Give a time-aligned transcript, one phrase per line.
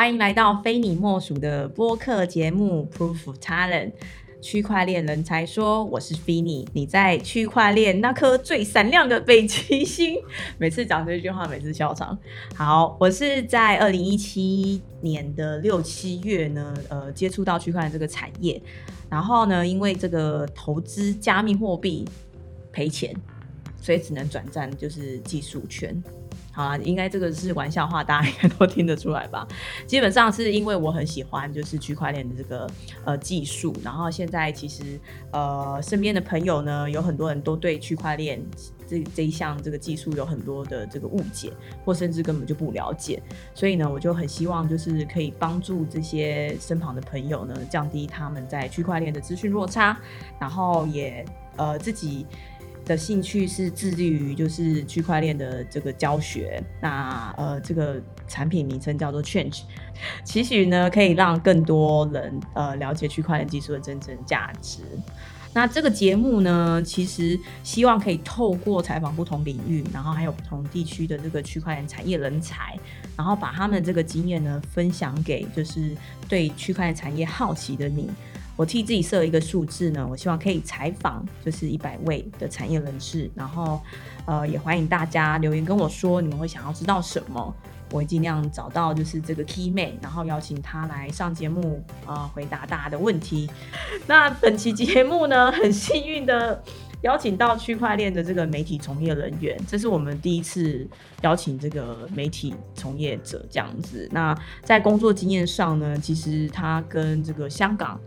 [0.00, 3.88] 欢迎来到非你莫属的播客节目《Proof Talent》。
[4.40, 10.16] 区块链人才说：“我是 Finny，你在区块链那颗最闪亮的北极星。”
[10.56, 12.18] 每次讲这句话，每次笑场。
[12.54, 18.58] 好，我是在二零一七年的六七月呢，呃，接触到区块链这个产业，
[19.10, 22.08] 然后呢，因为这个投资加密货币
[22.72, 23.14] 赔钱，
[23.78, 26.02] 所以只能转战就是技术圈。
[26.52, 29.46] 好啦，应该这个是玩笑话，大家应该都听得出来吧？
[29.86, 32.68] 基本上是因为我很喜欢就是区块链的这个
[33.04, 34.98] 呃技术，然后现在其实
[35.30, 38.44] 呃身边的朋友呢，有很多人都对区块链
[38.88, 41.52] 这这一项这个技术有很多的这个误解，
[41.84, 43.22] 或甚至根本就不了解，
[43.54, 49.96] 所以呢，我就很希望就是可以帮助这些身旁的朋友呢，降低他们在区块链的资讯落差，
[50.40, 51.24] 然后也
[51.56, 52.26] 呃自己。
[52.84, 59.62] 的兴趣是致力于就是区块链的这个教学，那呃这个产品名称叫做 Change，
[60.24, 64.80] 期许呢可以让更多人呃了解区块链技术的真正价值。
[65.52, 72.78] 那这个节目呢，其实希望可以透过采访不同领域，然后还有不同地区的这个区块链产业人才，
[73.16, 75.90] 然后把他们这个经验呢分享给就是
[76.28, 78.08] 对区块链产业好奇的你。
[78.60, 83.80] 我替自己设一个数字呢，我希望可以采访就是一百位的产业人士，然后
[84.26, 87.54] 呃也欢迎大家留言跟我说你们会想要知道什么，
[87.90, 93.48] 我会尽量找到就是这个 key man，然后邀请他来上节目啊回答大家的问题。
[94.06, 96.62] 那本期节目呢，很幸运的
[97.00, 100.86] 邀请到区块链的这个媒体从业人员，这是我们第一次
[101.22, 104.06] 邀请这个媒体从业者这样子。
[104.12, 107.98] 那在工作经验上呢，其实他跟这个香港。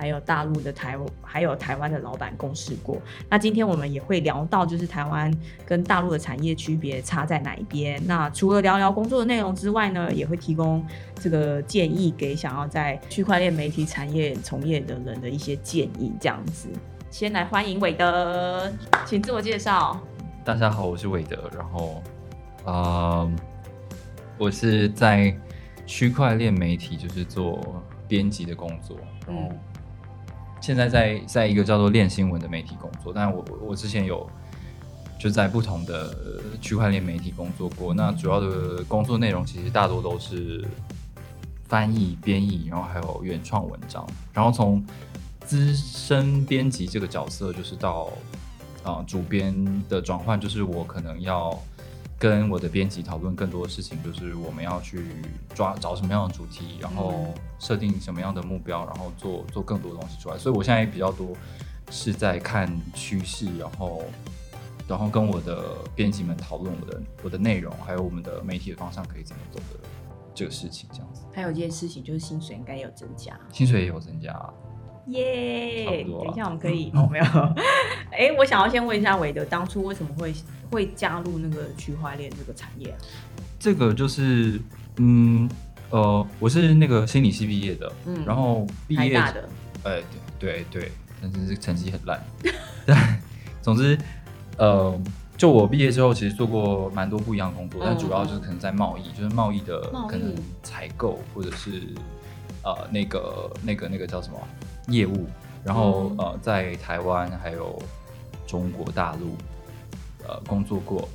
[0.00, 2.96] 还有大陆的台，还有台湾的老板共事过。
[3.28, 5.30] 那今天我们也会聊到，就是台湾
[5.66, 8.00] 跟大陆的产业区别差在哪一边。
[8.06, 10.82] 那除了聊聊工作的内容之外呢，也会提供
[11.16, 16.14] 这个建议给想要在区块链媒体产业从业的人的一些建议。
[16.18, 16.70] 这样子，
[17.10, 18.72] 先来欢迎韦德，
[19.04, 20.00] 请自我介绍。
[20.42, 21.50] 大家好，我是韦德。
[21.54, 22.02] 然后，
[22.64, 23.30] 呃，
[24.38, 25.36] 我是在
[25.84, 28.96] 区块链媒体，就是做编辑的工作。
[29.28, 29.50] 嗯。
[30.60, 34.28] 现在在在一个叫做链新闻的媒体工作，但是我我之前有
[35.18, 36.14] 就在不同的
[36.60, 37.94] 区块链媒体工作过。
[37.94, 40.64] 那主要的工作内容其实大多都是
[41.66, 44.06] 翻译、编译，然后还有原创文章。
[44.32, 44.84] 然后从
[45.44, 48.10] 资深编辑这个角色，就是到
[48.82, 51.58] 啊主编的转换，就是我可能要。
[52.20, 55.06] 跟我的编辑讨论更多的事情，就是我们要去
[55.54, 60.36] 抓找什么样的主题，然后设定什么样的目标，然后做做更多东西出来。
[60.36, 61.34] 所以我现在也比较多
[61.90, 64.02] 是在看趋势，然后
[64.86, 69.88] 然后跟我的编辑们讨论我的我的内容，还有我们的媒体的方向可以怎么走的
[70.34, 71.22] 这个事情，这样子。
[71.32, 74.30] 还有一件事情就是薪水应该有增加，薪水也有增加。
[75.06, 76.04] 耶！
[76.04, 77.24] 等一下我们可以哦，没有。
[78.12, 80.32] 哎，我想要先问一下韦德，当初为什么会
[80.70, 82.94] 会加入那个区块链这个产业？
[83.58, 84.60] 这个就是，
[84.96, 85.48] 嗯，
[85.90, 89.48] 呃，我是那个心理系毕业的，嗯，然后毕业的，
[89.84, 90.02] 哎，
[90.38, 92.22] 对对对，但是成绩很烂。
[92.86, 92.94] 对，
[93.60, 93.98] 总之，
[94.56, 94.98] 呃，
[95.36, 101.82] 就我毕业之后，其实做过蛮多不一样的工作，但主要就是可能在贸易，就是贸易的可能采购或者是
[102.62, 104.38] 呃那个那个那个叫什么？
[104.90, 105.26] 业务，
[105.64, 107.80] 然后呃，在台湾还有
[108.46, 109.36] 中国大陆
[110.26, 111.08] 呃工作过，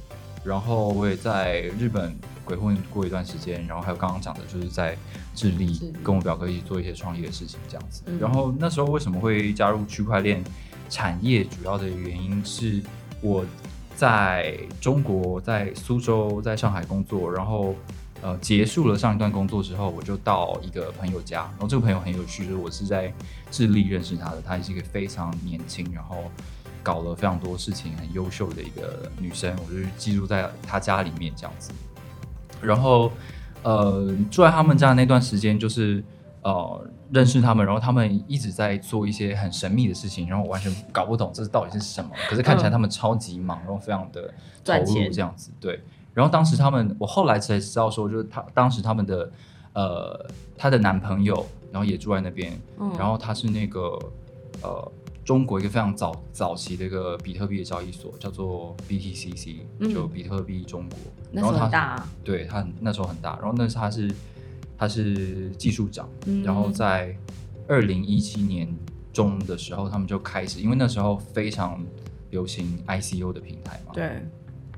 [0.44, 4.98] 然后我也在日本鬼混过一段时间，然后还有刚刚讲的就是在
[5.34, 8.04] 智利跟我表哥一起做一些创业的事情这样子。
[8.20, 10.44] 然后那时候为什么会加入区块链
[10.90, 11.44] 产业？
[11.44, 12.82] 主要的原因是
[13.22, 13.46] 我
[13.96, 17.76] 在中国在苏州在上海工作，然后。
[18.22, 23.14] 呃，结束了上一段工作之后，我就到一个朋友家，然后这个朋友很有趣，就是我是在
[23.56, 26.18] 智力认识她的，她是一个非常年轻，然后
[26.84, 31.72] 搞了非常多事情，很优秀的一个女生，我就寄住在她家里面这样子。
[32.62, 33.10] 然后，
[33.64, 36.04] 呃，住在他们家那段时间，就是
[36.42, 45.80] 呃认识他们，然后他们一直在做一些很神秘的事情，然后我完全搞不懂这到底是什么，可是看起来他们超级忙，然后非常的投入这样子，对。
[46.14, 49.30] 然后当时他们，我后来才知道说，就是他当时他们的，
[49.74, 50.26] 呃，
[50.58, 52.58] 她的男朋友，然后也住在那边，
[52.98, 54.00] 然后他是那个，
[54.62, 54.92] 呃，
[55.26, 59.58] 中国一个非常早早期的一个比特币的交易所，叫做 BTCC，
[59.94, 60.98] 就比特币中国。
[61.34, 62.08] 然后他很大。
[62.24, 64.10] 对他那时候很大，然后那是他是
[64.78, 66.08] 他是技术长，
[66.46, 67.14] 然后在
[67.68, 68.74] 二零一七年
[69.12, 71.84] 中的时候，他们就开始，因为那时候非常
[72.32, 73.92] 流行 ICO 的平台嘛。
[73.94, 74.26] 对。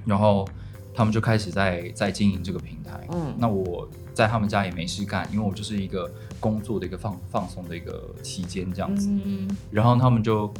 [0.03, 0.47] 然后。
[0.95, 3.07] 他们就开始在在经营这个平台。
[3.11, 3.87] 嗯，那我
[4.17, 9.07] 在他们家也没事干，因为我就是一个工作的一个放放松的一个期间这样子。
[9.11, 10.51] 嗯然后他们就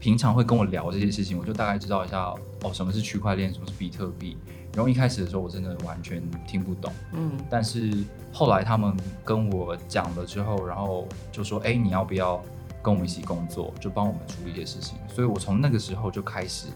[0.00, 4.38] 平常会跟我聊这些事情，我就大概知道一下哦，什么是区块链，什么是比特币。
[4.72, 6.90] 然后一开始的时候，我真的完全听不懂。
[7.12, 7.92] 嗯但是
[8.32, 12.42] 后来他们跟我讲了之后，然后就说：“哎，你要不要
[12.82, 13.70] 跟我们一起工作？
[13.78, 16.68] 就帮我们处理一些事情。”所以我从那个时候就开始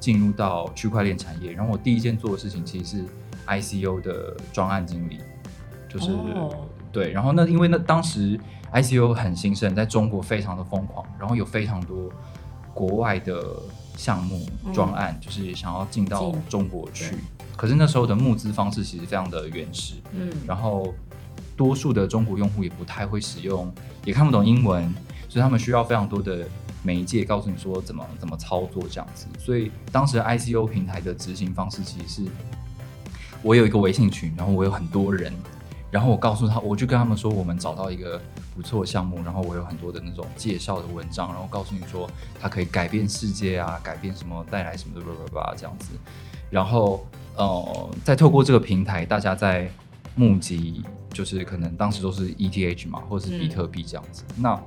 [0.00, 1.52] 进入到区块链产业。
[1.52, 3.04] 然后我第一件做的事情其实是
[3.46, 5.18] ICO 的专案经理，
[5.90, 7.10] 就是、哦对。
[7.10, 8.38] 然后那因为那当时
[8.72, 12.08] ICO 很兴盛，在中国非常的疯狂，然后有非常多
[12.72, 13.44] 国外的
[13.96, 17.16] 项目嗯专案，就是想要进到中国去。
[17.56, 20.94] 可是那时候的募资方式其实非常的原始，嗯然后
[21.56, 23.70] 多数的中国用户也不太会使用，
[24.04, 24.82] 也看不懂英文，
[25.28, 26.46] 所以他们需要非常多的
[26.82, 29.26] 媒介告诉你说怎么怎么操作这样子。
[29.38, 32.30] 所以当时 ICO 平台的执行方式其实是，
[33.42, 35.30] 我有一个微信群，然后我有很多人，
[35.90, 38.20] 然后我告诉他，我就跟他们说我们找到一个
[38.54, 42.08] 不错的项目，然后我有很多的那种介绍的文章，然后告诉你说
[42.40, 45.88] 它可以改变世界啊，改变什么，带来什么的，叭叭叭这样子。
[46.48, 47.04] 然后
[47.36, 49.70] 呃，再透过这个平台，大家在
[50.14, 50.82] 募集，
[51.12, 54.24] 就是可能当时都是 ETH 嘛，或者是比特币这样子。
[54.36, 54.60] 那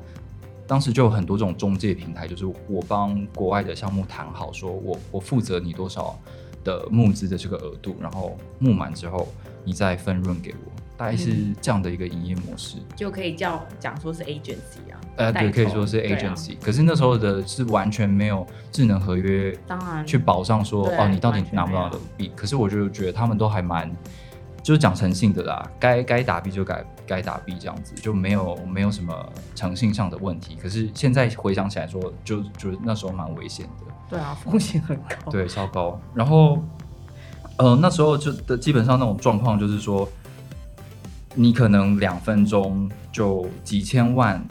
[0.65, 6.17] 当时就有很多这种中介平台，就是我帮国外的项目谈好，说我我负责你多少
[6.63, 9.27] 的募资的这个额度，然后募满之后，
[9.65, 10.71] 你再分润给我，
[11.03, 12.77] 大概是这样的一个营业模式。
[12.95, 22.31] 就可以叫讲说是 agency 啊，呃，对，可以说是 agency，、可是那时候的是完全没有智能合约当然去保障说哦，你到底拿不拿没有得币？
[22.35, 23.91] 可是我就觉得他们都还蛮，
[24.61, 29.13] 就是讲诚信的啦，该该打币就该该打币这样子，就没有没有什么
[29.55, 30.57] 诚信上的问题。
[30.61, 35.29] 可是现在回想起来说，就就那时候蛮危险的，对啊，风险很高。
[35.29, 35.99] 对，超高。
[36.13, 36.63] 然后
[37.57, 40.07] 呃，那时候就的基本上那种状况就是说，
[41.35, 44.43] 你可能两分钟就几千万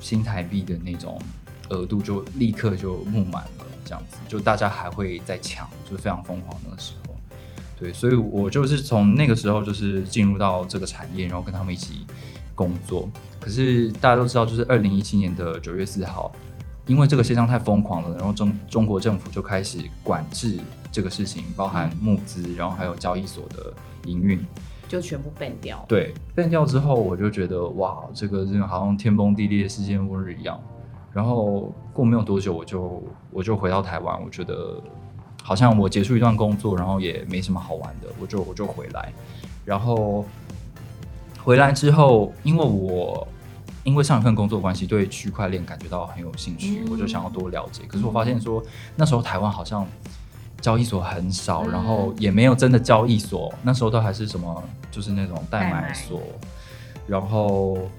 [0.00, 1.20] 新台币的那种
[1.68, 7.14] 额度，就立刻就募满了，这样子，就大家还会在抢，就是非常疯狂那个时候。
[7.78, 12.04] 对，所以我就是从那个时候就是进入到这个产业，然后跟他们一起
[12.54, 13.08] 工作。
[13.38, 16.32] 可是大家都知道，就是二零一七年的九月四号，
[16.86, 20.58] 因为这个现象太疯狂了，然后中中国政府就开始管制
[20.90, 23.72] 这个事情，包含募资，然后还有交易所的
[24.06, 24.44] 营运。
[24.88, 25.84] 就全部 ban 掉。
[25.86, 30.58] 对，变掉之后，我就觉得哇，这个真的好像天崩地裂、世界末日一样。
[31.12, 34.80] 然后过没有多久，我就我就回到台湾，我觉得
[35.42, 39.12] 好像我结束一段工作，然后也没什么好玩的，我就我就回来。
[39.64, 40.24] 然后
[41.42, 43.26] 回来之后，因为我
[43.84, 47.82] 因为上一份工作关系，对区块链感觉到很有兴趣，嗯我就想要多了解。
[47.88, 48.62] 可是我发现说，
[48.94, 49.86] 那时候台湾好像
[50.60, 56.22] 交易所很少，嗯然后也没有真的交易所，那时候都还是什么，就是那种代代买买所。
[57.06, 57.90] 然后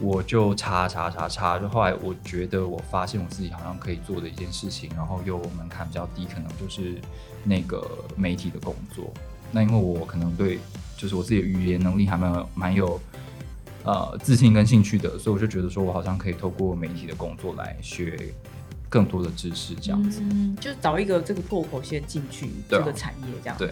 [0.00, 7.00] 我就查查查查，就后来我觉得我发现我自己好像可以做的一件事情，然后又门槛比较低，可能就是
[7.44, 9.12] 那个媒体的工作。
[9.52, 10.58] 那因为我可能对
[10.96, 13.00] 就是我自己的语言能力还蛮有蛮有
[13.84, 18.34] 呃自信跟兴趣的，所以我就觉得说我好像可以透过媒体的工作来学
[18.88, 20.20] 更多的知识，这样子。
[20.22, 23.70] 嗯，就找一个这个破口先进去这个产业这样子。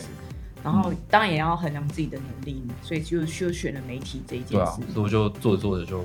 [0.65, 6.05] 然后当然也要衡量自己的能力，所以就就选了媒体这一件对啊事，，所以我就做着做着就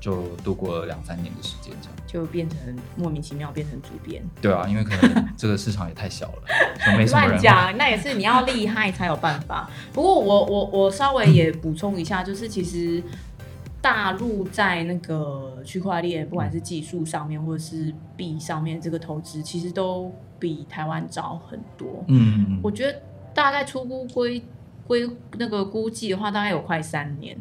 [0.00, 1.96] 就度过了两三年的时间，这样。
[2.06, 2.58] 就变成
[2.94, 4.22] 莫名其妙变成主编。
[4.42, 6.42] 对啊，因为可能这个市场也太小了，
[6.84, 7.30] 就没什么人。
[7.30, 9.70] 乱讲，那也是你要厉害才有办法。
[9.94, 13.02] 不过我我我稍微也补充一下，就是其实
[13.80, 22.04] 大陆在那个区块链，不管是技术上面或者是币上面，这个投资其实都比台湾早很多。
[22.08, 23.00] 嗯，嗯我觉得
[23.34, 24.42] 大概初估归
[24.86, 25.08] 归
[25.38, 27.36] 那个估计的话，大概有快三年。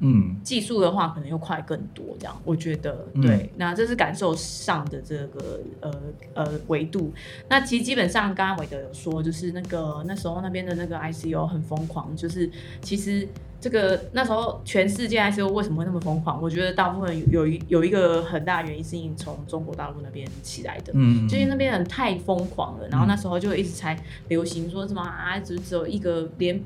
[0.00, 3.50] 嗯技术的话，可能又快更多，这样我觉得嗯对。
[3.56, 5.92] 那这是感受上的这个呃
[6.34, 7.12] 呃维度。
[7.48, 12.48] 那其实基本上，刚刚韦德有说，就是那个那时候那边的那个 I C U 很疯狂，就是
[12.80, 13.26] 其实
[13.60, 16.40] 这个那时候全世界 ICO 为什么会那么疯狂？
[16.40, 20.92] 我觉得大部分有有一有一个很大的原因是因为从中国大陆那边起来的。
[20.94, 23.98] 嗯，就是那边人太疯狂了，然后那时候就一直才
[24.28, 26.62] 流行说什么啊，只只有一个连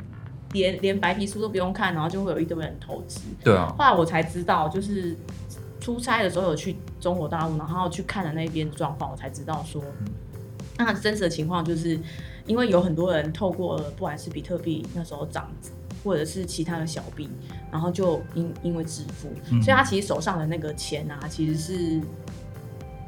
[0.53, 3.21] 连连白皮书都不用看，然后就会有一堆人投资。
[3.43, 5.17] 对啊，后来我才知道，就是
[5.81, 9.83] 出差的时候有去中国大陆，然后去看了那边的状况，我才知道说，
[10.77, 11.99] 那真实的情况就是，
[12.47, 15.51] 因为有很多人透过了不管是比特币那时候涨，
[16.03, 17.29] 或者是其他的小币，
[17.71, 19.63] 然后就因因为致富，嗯。
[19.63, 22.01] 所以他其实手上的那个钱啊，其实是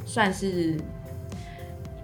[0.05, 0.77] 算是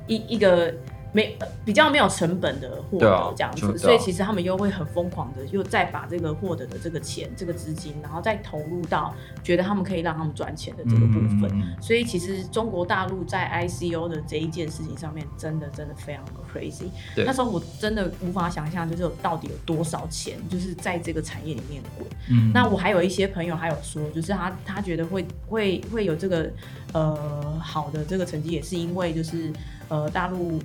[0.06, 0.74] 一一个
[1.12, 11.50] 没比较没有成本的获得这样子，所以其实他们又会很疯狂的，又再把这个获得的这个钱、这个资金，然后再投入到觉得他们可以让他们赚钱的这个部分。
[11.80, 16.90] 所以其实中国大陆在 ICO 的这一件事情上面，真的真的非常的 crazy。
[17.16, 22.06] 那时候我真的无法想象，就是到底有多少钱，就是在这个产业里面滚。
[22.30, 26.50] 嗯，那我还有一些朋友还有说，就是他他觉得会会会有这个
[26.92, 29.52] 呃好的这个成绩，也是因为就是
[29.88, 30.60] 呃大陆。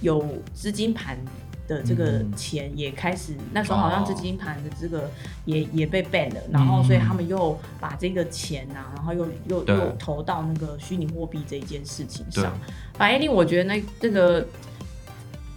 [0.00, 1.18] 有资金盘
[1.66, 5.10] 的这个钱也开始，那时候好像资金盘的这个
[5.44, 12.52] 也也被 ban 了，然后所以他们又把这个钱啊，然后又又又投到那个虚拟货币这一件事情上。
[12.94, 14.46] 反正令我觉得那这个。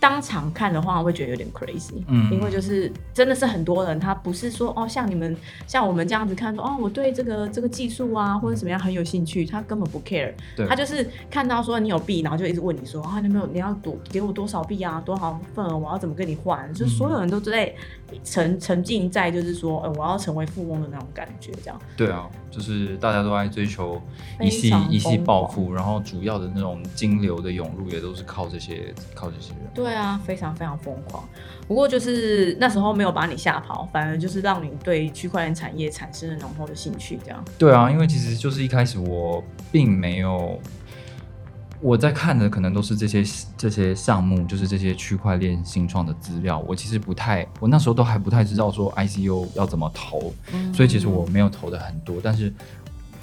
[0.03, 5.33] 当场看的话，会觉得有点 crazy，嗯，因为就是真的是很多人，他不是说哦，像你们
[5.65, 10.33] 像我们这样子看说哦，我对这个这个技术啊或者怎么样很有兴趣，他根本不 care，
[10.67, 16.69] 他就是看到说你有币，然后就一直问你说啊，你没有你要多给我多少币啊，多少份额，我要怎么跟你换？
[16.73, 17.73] 就所有人都在
[18.23, 21.79] 沉沉浸在就是说，呃，我要成为富翁的那种感觉，这样。
[21.95, 24.01] 对啊，就是大家都爱追求
[24.39, 29.59] 一夕一夕暴富，然后主要的那种金流的涌入也都是靠这些靠这些人。
[29.73, 31.23] 对啊，非常非常疯狂。
[31.67, 37.17] 不过就是那时候没有把你吓跑，反而就是让你对区块链产业产生了浓厚的兴趣。
[37.23, 37.43] 这样。
[37.57, 40.59] 对啊，因为其实就是一开始我并没有
[41.83, 43.23] 我在看的，可能都是这些
[43.57, 46.63] 这些项目，就是这些区块链新创的资料。
[46.67, 50.33] 我其实不太，我那时候都还不太知道说 ICU 要怎么投，
[50.73, 52.51] 所以其实我没有投的很多，但是。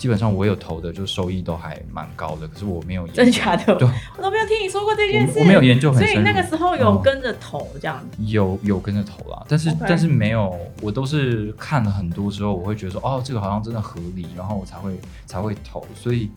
[0.00, 2.48] 基本上我有投的，就收益都还蛮高的。
[2.48, 3.86] 可是我没有真假的，对，
[4.16, 5.38] 我都没有听你说过这件事。
[5.38, 8.16] 我没有研究很深，所以那个时候有跟着投这样子。
[8.24, 15.86] 有有跟着投啦，但是但是没有，我都是看了很多之后，我会觉得说，哦，这个好像真的合理，然后我才会才会投。
[15.94, 16.30] 所以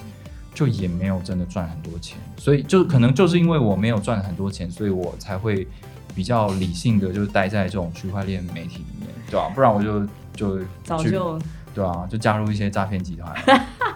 [0.53, 2.17] 就也没有真的赚很多钱。
[2.38, 5.67] 所以就可能就是因为我没有赚很多钱，所以我才会
[6.15, 9.50] 比较理性的，就是待在这种区块链媒体里面，对吧？
[9.55, 10.05] 不然我就
[10.36, 11.39] 就早就。
[11.75, 13.36] 对啊，就加入一些诈骗集团，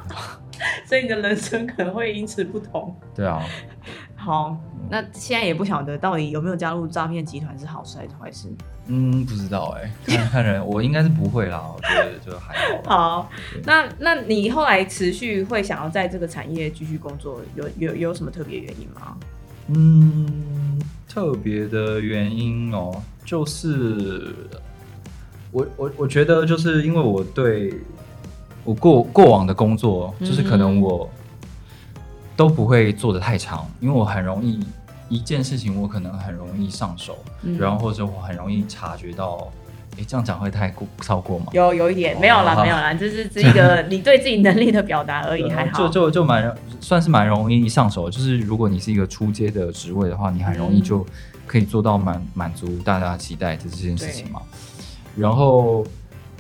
[0.84, 2.92] 所以你的人生可能会因此不同。
[3.14, 3.40] 对啊，
[4.16, 4.58] 好，
[4.90, 8.48] 那现在也不晓得到底有没有加入诈骗集团是好事还是坏事？
[8.88, 13.22] 嗯，不知道哎，看 看人，我应该是不会啦，我觉得就还好。
[13.24, 13.30] 好，
[13.66, 19.18] 那那你后来持续会想要在这个产业继续工作，有有有什么特别原因吗？
[19.68, 24.34] 嗯，特别的原因哦，就是。
[25.50, 27.74] 我我我觉得就是因为我对
[28.66, 31.10] 我过过往的工作，就是可能我
[32.38, 34.66] 都不会做的太长，因为我很容易
[35.10, 37.18] 一件事情我可能很容易上手，
[37.58, 39.52] 然后或者我很容易察觉到，
[39.98, 41.48] 哎，这样讲会太过超过吗？
[41.54, 45.80] 有有一点没有啦，没有啦， 这是这个你对自己能力的表达而已，还好。
[45.80, 51.04] 就就就蛮算是蛮容易上手，就是如果你是一个出阶的职位的话，你很容易就
[51.48, 54.42] 可以做到满满足大家期待的这件事情嘛。
[55.16, 55.84] 然后，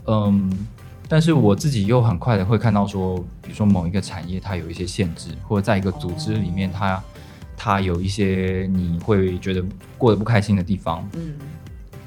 [0.05, 0.67] 嗯，
[1.09, 7.01] 但是我自己又很快的会看到说，比如说某一个产业它有一些限制，或者在一个组织里面，它
[7.55, 9.63] 它有一些你会觉得
[9.97, 11.33] 过得不开心的地方，嗯，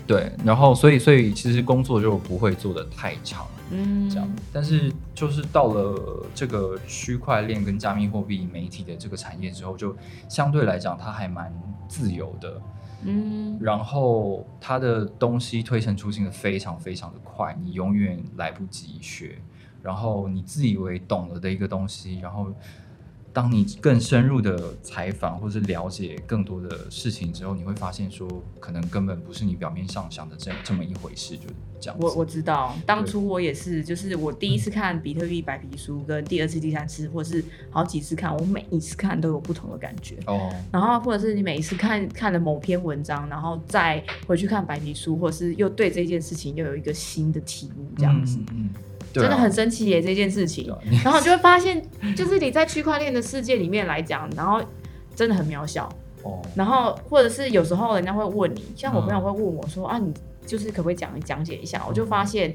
[0.06, 0.30] 对。
[0.44, 4.28] 然后，所以，所以其实工作就不会做的太长，嗯，这样。
[4.52, 9.96] 但是，就是到了这个区块链跟加密货币媒体的这个产业之后，就
[10.28, 11.52] 相对来讲，它还蛮
[11.88, 12.60] 自由的。
[13.04, 19.38] 嗯，然后他的东西推陈出新的非常非常的快，你永远来不及学。
[19.82, 22.52] 然后你自以为懂了的一个东西，然后。
[23.32, 31.44] 当你更深入的采访或是了解更多的事情之后，你会发现说，可能根本不是你表面上想的这这么一回事，就
[31.78, 31.96] 这样。
[32.00, 40.18] 我我知道，当初我也是，就是我第一次看比特币白皮书，跟第二次、第三次，或是好几次看，我每一次看都有不同的感觉。
[40.26, 40.52] 哦。
[40.72, 48.40] 然后或者是你每一次看看了某篇文章，然后再回去看白皮书，或者是又对这件事情又有一个新的体悟，这样子。
[48.52, 48.70] 嗯。
[49.12, 50.72] 真的很神奇耶，这件事情。
[51.04, 51.82] 然后就会发现，
[52.16, 54.62] 就是你在区块链的世界里面来讲，然后
[55.16, 55.88] 真的很渺小。
[56.22, 56.40] 哦。
[56.54, 60.12] 然后或者是有时候人家会问你，像我朋友会问我说：“啊，你
[60.46, 62.54] 就是可不可以讲讲解一下？”我就发现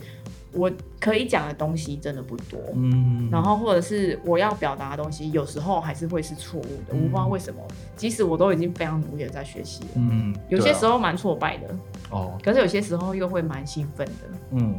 [0.53, 0.71] 我
[1.01, 2.59] 可以讲的东西真的不多。
[2.73, 3.27] 嗯。
[3.29, 6.93] 然后或者是我要表达的东西，有时候还是会是错误的。
[6.93, 7.59] 我不知道为什么，
[7.97, 9.89] 即使我都已经非常努力的在学习了。
[9.95, 10.33] 嗯。
[10.47, 11.75] 有些时候蛮挫败的。
[12.11, 12.37] 哦。
[12.41, 14.13] 可是有些时候又会蛮兴奋的。
[14.51, 14.75] 嗯。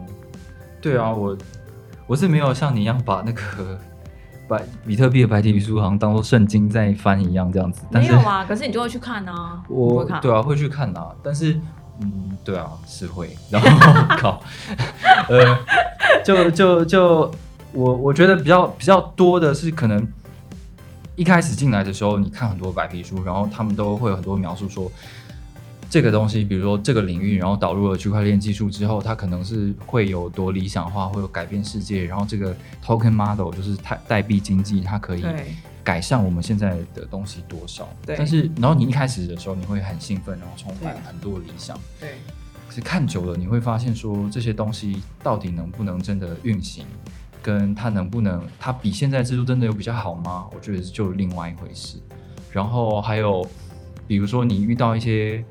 [0.80, 1.36] 对啊，我。
[2.06, 3.78] 我是没有像你一样把那个
[4.48, 8.44] 白比特币的白皮书好像当做圣经在翻一样这样子，没有啊。
[8.44, 11.08] 可是你就会去看啊，我对啊会去看啊。
[11.22, 11.58] 但是
[12.00, 13.36] 嗯，对啊是会。
[13.50, 14.40] 然后靠，
[15.28, 15.58] 呃，
[16.24, 17.30] 就就就
[17.72, 20.06] 我我觉得比较比较多的是可能
[21.16, 24.90] 一开始进来的时候，你看很多白皮书，然后他们都会有很多描述说。
[25.96, 32.04] 这个东西，比如说这个领域，然后导入了区块链技术之后，它可能是会有多理想化，会有改变世界。
[32.04, 35.24] 然后这个 token model 就是代代币经济，它可以
[35.82, 37.88] 改善我们现在的东西多少？
[38.04, 38.14] 对。
[38.14, 41.74] 但是，然后你一开始的时候，你会很兴奋，然后充满很多理想。
[41.98, 42.10] 对。
[42.68, 46.84] 可是看久了，你会发现说这些东西到底能不能真的运行，
[47.40, 50.44] 跟它能不能，它比现在制度真的有比较好吗？
[50.54, 51.96] 我觉得就另外一回事。
[52.52, 53.48] 然后还有，
[54.06, 55.42] 比如说你遇到一些。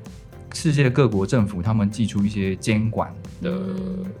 [0.52, 3.12] 世界各国政府他们寄出一些监管
[3.42, 3.60] 的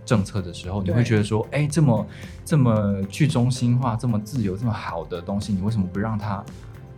[0.04, 2.06] 政策的时候，你会觉得说，哎，这么
[2.44, 6.44] 这么去中心化、这么自由、这么好的东西，你为什么不让他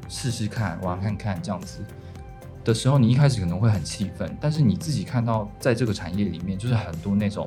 [0.09, 1.85] 试试看、玩看看这样子？
[2.65, 7.47] 的时候，你一开始可能会很气愤，但是你自己看到在这个产业里面，就是很多那种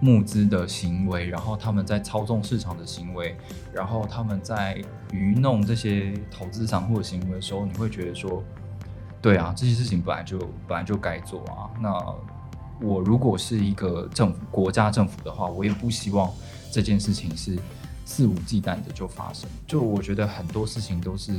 [0.00, 3.36] 募资的行为，然后他们在操纵市场的行为，
[3.72, 4.82] 然后他们在
[5.12, 8.42] 愚弄这些投资散户的行为的时候，你会觉得说。
[9.24, 10.38] 对啊，这些事情本来就
[10.68, 11.64] 本来就该做啊。
[11.80, 11.90] 那
[12.78, 16.30] 我如果是一个政府国家政府的话，我也不希望
[16.70, 17.58] 这件事情是
[18.04, 19.48] 肆无忌惮的就发生。
[19.66, 21.32] 就我觉得很多事情都是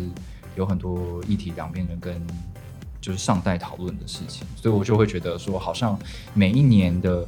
[0.56, 2.20] 有很多议题两边人跟
[3.00, 5.96] 就是上代讨论的事情，所以我就会觉得说，好像
[6.34, 7.24] 每一年的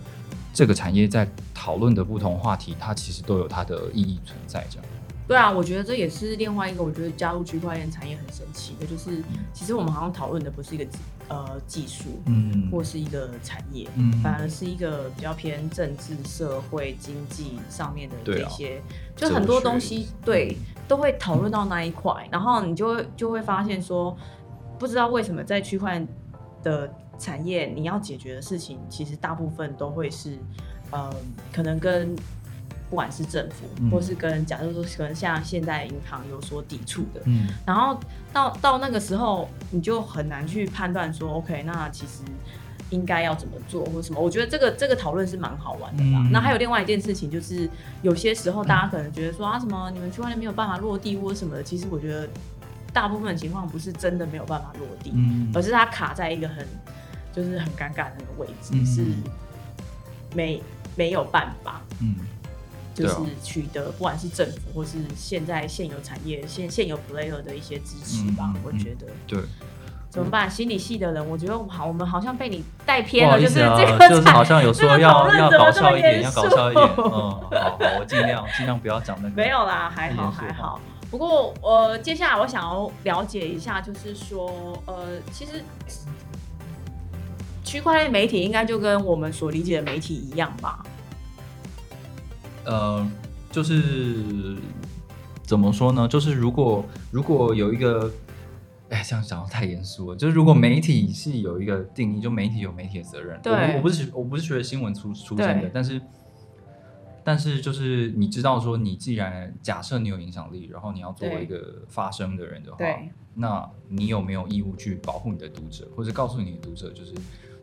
[0.51, 4.85] 这个产业在讨论的不同话题，它其实都有它的意义存在这样。
[5.27, 9.21] 对啊，我觉得这也是另外一个，我觉得加入区块链产业很神奇的，就是
[9.53, 10.87] 其实我们好像讨论的不是一个
[11.27, 18.81] 呃技术，嗯，或是一个产业，嗯，反而是一个比较偏政治、社会、经济上面的这些，
[19.17, 20.55] 就很多东西，对，
[20.87, 24.15] 都会讨论到那一块，然后你就会就会发现说，
[24.79, 26.07] 不知道为什么在区块链
[26.63, 30.37] 的产业，你要解决的事情，其实大部分都会是，
[30.91, 31.13] 呃，
[31.51, 32.15] 可能跟。
[32.89, 37.99] 不管是政府，或是跟假设说可能像现在银行有所抵触的，嗯，然后
[38.31, 42.23] 到到那个时候，你就很难去判断说，OK，那其实
[42.89, 44.21] 应该要怎么做或什么？
[44.21, 46.25] 我觉得这个这个讨论是蛮好玩的啦。
[46.31, 47.69] 那还有另外一件事情，就是
[48.03, 52.29] 有些时候大家可能觉得说啊，什么你们区块链没有办法落地或什么的，其实我觉得
[52.93, 55.11] 大部分情况不是真的没有办法落地，
[55.53, 56.65] 而是它卡在一个很
[57.33, 59.03] 就是很尴尬的那个位置，是
[60.33, 60.63] 没
[60.95, 62.15] 没有办法，嗯。
[62.97, 69.39] 就是取得不管是政府或是现在现有产业现现有 player 的一些支持吧，我觉得对，
[70.09, 70.49] 怎么办？
[70.49, 80.79] 心理系的人，我觉得好，我们好像被你带偏了，就是这个，就是好像有说要要搞笑一点，要搞笑一点，嗯，好，好，我尽量尽量不要讲那个，没有啦，还好还好。
[81.11, 85.63] 不过呃，接下来我想要了解一下，就是说呃，其实
[87.63, 90.83] 区块链媒体应该就跟我们所理解的媒体一样吧？
[92.67, 93.09] 呃，
[93.49, 94.57] 就是
[95.43, 96.05] 怎么说呢？
[96.05, 98.11] 就是如果如果有一个，
[98.89, 100.17] 哎，这样讲太严肃了。
[100.17, 103.39] 就是如果媒体是有一个定义，就媒体有媒体的责任。
[103.41, 106.01] 对，我不是我不是学新闻出出身的，但是
[107.23, 112.85] 但是就是你知道说，你既然假设你有影响力，然后你要作为一个发声的人的话，
[113.33, 117.13] 那你有没有义务去保护你的读者，或者告诉你的读者就是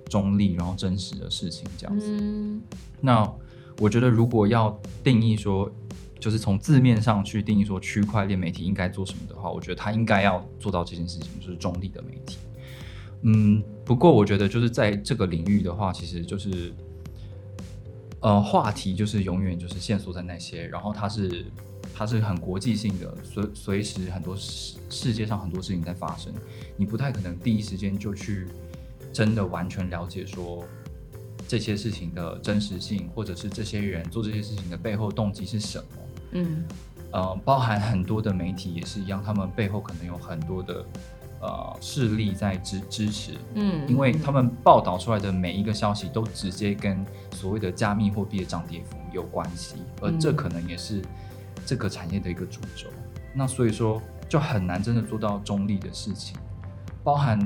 [0.08, 2.60] 中立然后真实的事情这样子？
[3.02, 3.30] 那。
[3.78, 5.70] 我觉得，如果要定义说，
[6.20, 12.38] 就是从字面上去定义说区块链媒体应该做什么的话，我觉得他应该要做到这件事情，就是中立的媒体。
[13.22, 16.72] 嗯，不过我觉得就是在这个领域的话，其实就是，
[18.20, 21.44] 呃，话题就是永远就是线索在那些，然后它是
[21.92, 26.32] 它是很国际性的，随随时很多世世界上很多事情在发生，
[26.76, 28.46] 你不太可能第一时间就去
[29.12, 30.64] 真的完全了解说。
[31.46, 35.84] 这些事情的真实性，或者是这些人做这些事情的背后动机是什么？
[36.32, 36.64] 嗯，
[37.12, 40.84] 呃，包含很多的媒体也是一样，他们背后可能有很多的
[41.40, 43.32] 呃势力在支支持。
[43.54, 51.02] 嗯，因为他们报道出来的每一个消息都直接跟所谓的加密货币的涨跌幅有关系，而这可能也是
[51.66, 52.88] 这个产业的一个主轴。
[53.34, 56.36] 那所以说，就很难真的做到中立的事情，
[57.04, 57.38] 包含。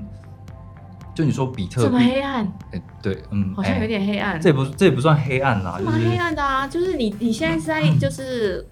[1.19, 2.47] 就你说比特这么黑暗？
[2.71, 4.41] 哎，对，嗯，好像有点黑暗。
[4.41, 6.69] 这不这也不算黑暗啦，蛮黑暗的啊。
[6.69, 8.65] 就是你你现在是在就是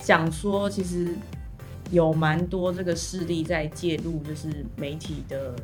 [0.00, 1.14] 讲说，其实
[1.92, 5.54] 有蛮多这个势力在介入，就是媒体的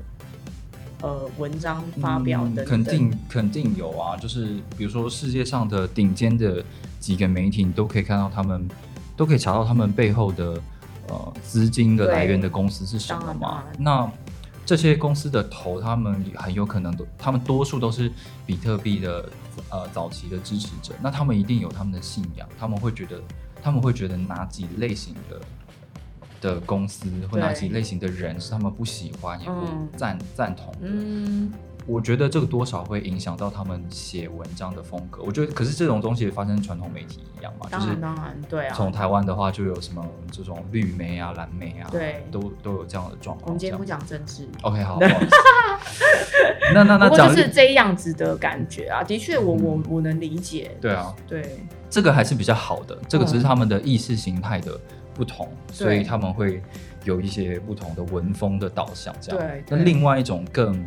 [1.03, 2.65] 呃文章发表的。
[2.65, 6.65] 肯定肯定有啊，就是比如说世界上的顶尖的
[7.01, 8.69] 几个媒体，你都可以看到他们
[9.17, 10.63] 都可以查到他们背后的
[11.09, 13.65] 呃资金的来源的公司是什么嘛？
[13.77, 14.09] 那。
[14.71, 18.09] 这些公司的头，他们很有可能都，他们多数都是
[18.47, 19.29] 比特币的
[19.69, 23.21] 呃早期的支持者，那他们一定有他们的信仰，他们会觉得，
[23.61, 25.41] 他们会觉得哪几类型的
[26.41, 30.79] 的公司或哪几类型的人是他们不喜欢也不赞赞同的。
[30.83, 31.53] 嗯。
[31.91, 35.25] 我觉得这个多少会影响到他们写文章的风格。
[35.25, 38.75] 我觉得，可是这种东西发生传统媒体一样嘛，就是当然对啊。
[38.77, 43.49] 从台湾的话，就有什么这种绿媒啊、蓝媒啊，对，都都有这样的状况。
[43.49, 45.01] 我们今天不讲政治，OK，好。
[46.73, 50.71] 那那那讲就是这样子的感觉啊，的确，我我我能理解。
[50.81, 51.59] 对啊，对，
[51.91, 52.97] 这个还是比较好的。
[53.09, 54.79] 这个只是他们的意识形态的
[55.13, 56.63] 不同，所以他们会
[57.03, 59.13] 有一些不同的文风的导向。
[59.21, 59.65] 这样，对。
[59.69, 60.87] 那另外一种更。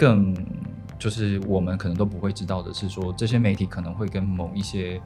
[0.00, 0.34] 更
[0.98, 4.98] 就是我们可能都不会知道的是，说这些媒体可能会跟某一些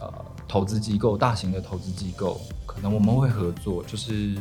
[0.00, 0.12] 呃
[0.48, 4.34] 投资机构、大型的投资机构，可能我们会合作，就是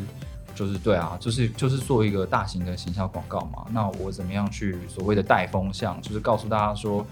[0.56, 3.68] 就是对啊，就是就是做一个大型的行销广告嘛。
[3.72, 7.06] 那我怎么样去所谓的带风向，就是告诉大家说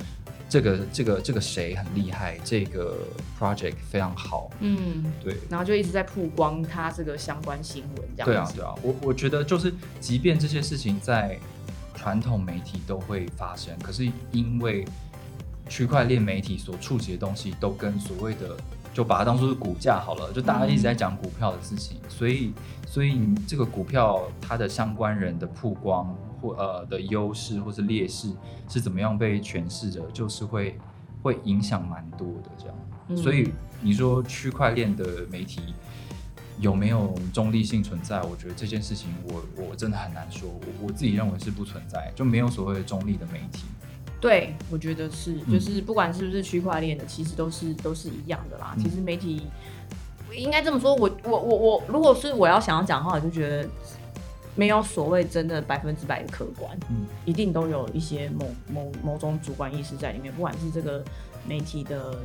[0.49, 2.97] 这个这个这个谁很厉害，这个
[3.39, 11.39] project 非常好，嗯，对，然后就一直在曝光他这个相关新闻，这样对啊对啊，我我觉得就是即便这些事情在。
[11.95, 14.86] 传统媒体都会发生，可是因为
[15.67, 18.55] 区块链媒体所触及的东西都跟所谓的，
[18.93, 22.53] 就把它当做是股价好了，就大家一直在讲股票的事情，所以
[22.86, 28.29] 所以你这个股票它的相关人的曝光或呃的优势或是劣势
[28.69, 30.77] 是怎么样被诠释的，就是会
[31.23, 35.73] 会影响蛮多的这样，所以你说区块链的媒体。
[36.60, 38.22] 有没有中立性存在？
[38.22, 40.50] 我觉得这件事情，我我真的很难说。
[40.50, 43.65] 我我自己认为是不存在，就没有所谓的中立的媒体。
[44.22, 48.76] 对，我觉得是，就是不管是不是区块链的，其实都是都是一样的啦。
[48.80, 49.48] 其实媒体
[50.34, 53.68] 应该这么说，我我我我，如果是我要想要讲的话，我就觉得
[54.56, 61.04] 没有所谓真的百分之百的客观，嗯，一定都有一些某某某种主观意识在里面，不管是这个。
[61.48, 62.18] 媒体的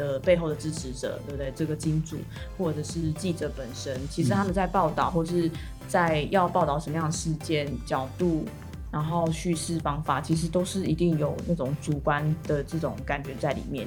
[0.00, 1.52] 的背后的支持者，对不对？
[1.54, 2.16] 这个金主
[2.56, 5.50] 或者是记者本身，其实他们在报道或是
[5.86, 8.46] 在要报道什么样的事件角度，
[8.90, 13.86] 然后叙事方法，其实都是一定有那种主观的这种感觉在里面。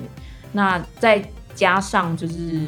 [0.52, 2.68] 那再加上就是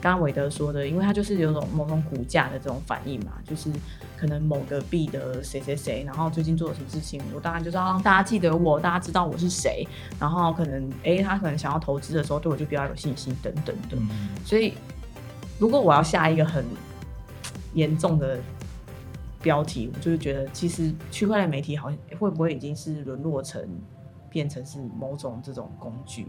[0.00, 3.70] 刚刚韦德说的，因为他就是有种某种股价的这种反应嘛，就是。
[4.20, 9.88] 可能某个币的谁谁谁，然后最近做了什么事情，我当然就是要让大家记得我，大家知道我是谁。
[10.18, 13.96] 然后可能，哎，他可能想要投资的时候，对我就比较有信心等等的。
[14.44, 14.74] 所以，
[15.58, 16.62] 如果我要下一个很
[17.72, 18.38] 严重的
[19.40, 23.66] 标题，我就是觉得，其实区块链媒体好像会不会已经是沦落成
[24.28, 26.26] 变成是某种这种工具？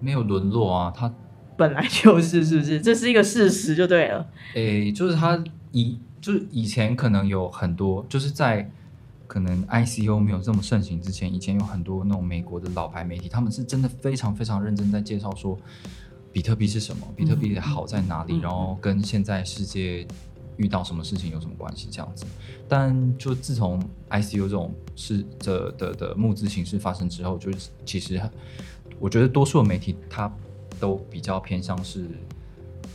[0.00, 1.14] 没有沦落啊，它
[1.56, 2.80] 本来就是，是不是？
[2.80, 4.26] 这是一个事实就对了。
[4.56, 6.00] 哎，就是它以。
[6.20, 8.70] 就是以前可能有很多，就是在
[9.26, 15.58] 可能 ICO 没有这么盛行之前，以前有很多那种美国的老牌媒体，他们是真的非常非常认真在介绍说，
[16.32, 20.06] 比特币是什么，比特币好在哪里，然后跟现在世界
[20.56, 22.24] 遇到什么事情有什么关系这样子。
[22.66, 23.78] 但就自从
[24.10, 28.20] ICO 这种是的的的募资形式发生之后，就是其实
[28.98, 30.32] 我觉得多数的媒体它
[30.80, 32.08] 都比较偏向是。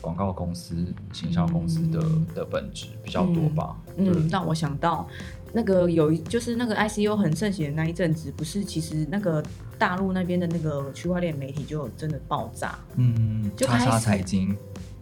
[0.04, 0.76] 广告公司、
[1.14, 2.04] 行销公司的
[2.36, 3.74] 的本质比较多吧。
[3.96, 5.08] 嗯，让我想到
[5.54, 9.42] 那个有一就是那个 ICU 很盛行的那一阵子，不是其实那个
[9.78, 12.78] 大陆那边的那个区块链媒体就真的爆炸。
[12.98, 14.54] 嗯，就叉叉财经。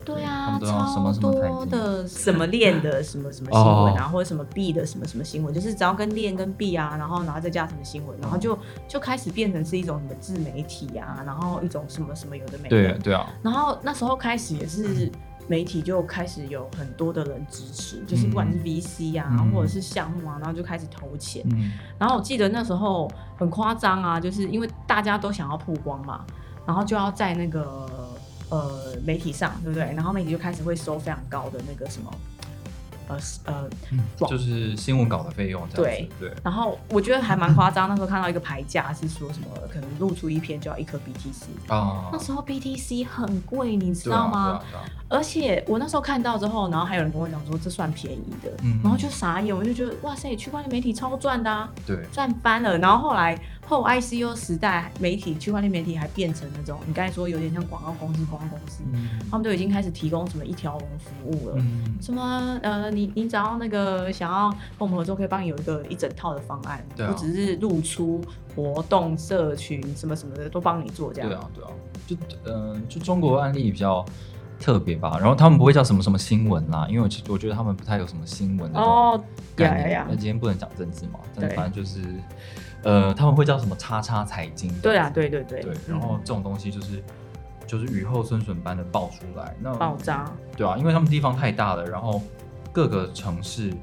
[0.04, 12.70] 对啊，超多的什么链的什么什么新闻啊，或者什么币的什么什么新闻，就是只要跟链跟币啊，然后然后再加什么新闻，然后就就开始变成是一种什么自媒体啊，然后一种什么什么有的没的。
[12.70, 13.30] 对对啊。
[13.44, 15.12] 然后那时候开始也是
[15.48, 21.46] 媒体就开始有很多的人支持，就是不管是 VC 啊，或者是项目啊，然后就开始投钱。
[22.00, 26.26] 然后我记得那时候很夸张啊，就是因为大家都想要曝光嘛，
[26.66, 28.01] 然后就要在那个。
[28.52, 29.84] 呃，媒体上对不对？
[29.96, 32.12] 然后媒体就开始会收非常高的那个什么。
[33.08, 33.70] 呃呃，
[34.30, 36.32] 就是新闻稿的费用，对对。
[36.42, 42.10] 然后我觉得还蛮夸张，那时候看到一个牌价是说什么，可能露出一篇就要一颗 BTC 啊。
[42.14, 44.62] 那时候 BTC 很贵，你知道吗？
[45.10, 48.50] 而且我那时候看到之后，然后还有人跟我讲说这算便宜的，
[48.82, 52.78] 然后就傻眼，我就觉得哇塞，区块链媒体超赚的，对，赚翻了。
[52.78, 58.84] 然后后来后 ICU 时代，媒体区块链媒体还变成那种你刚才说有点像广告公司，广告公司，
[59.30, 61.62] 他们都已经开始提供什么一条龙服务了，
[62.02, 63.02] 什么呃你。
[63.02, 68.22] 你你只要那个想要跟我们合作，可以帮你有一个一整套的方案，不只是露出
[68.56, 71.28] 活动、社群什么什么的，都帮你做这样。
[71.28, 71.70] 对啊，对啊，
[72.06, 74.06] 就嗯，就中国案例比较
[74.60, 75.18] 特别吧。
[75.20, 79.20] 然后他们不会叫什么什么新闻啦，因为我我觉得他们不太有什么新闻哦
[79.56, 80.06] 概念。
[80.08, 82.02] 那今天不能讲政治嘛，但反正就是
[82.84, 84.72] 呃，他们会叫什么叉叉财经。
[84.82, 85.62] 对啊，对对对。
[85.62, 87.04] 对，然后这种东西就是。
[87.68, 92.22] 就是雨后春笋般的爆出来，那爆炸，对啊，因为他们地方太大了，然后
[92.74, 93.74] 各个城市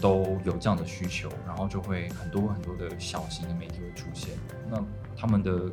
[0.00, 4.30] 都有这样的需求，然后就会很多很多的小型的媒体会出现，
[4.70, 4.82] 那
[5.14, 5.70] 他们的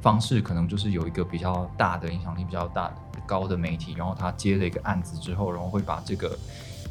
[0.00, 2.90] 方式可能就是有一个比较大的影响力比较大
[3.26, 6.34] 高的媒体，然后他接了一个案子之后，然后会把这个。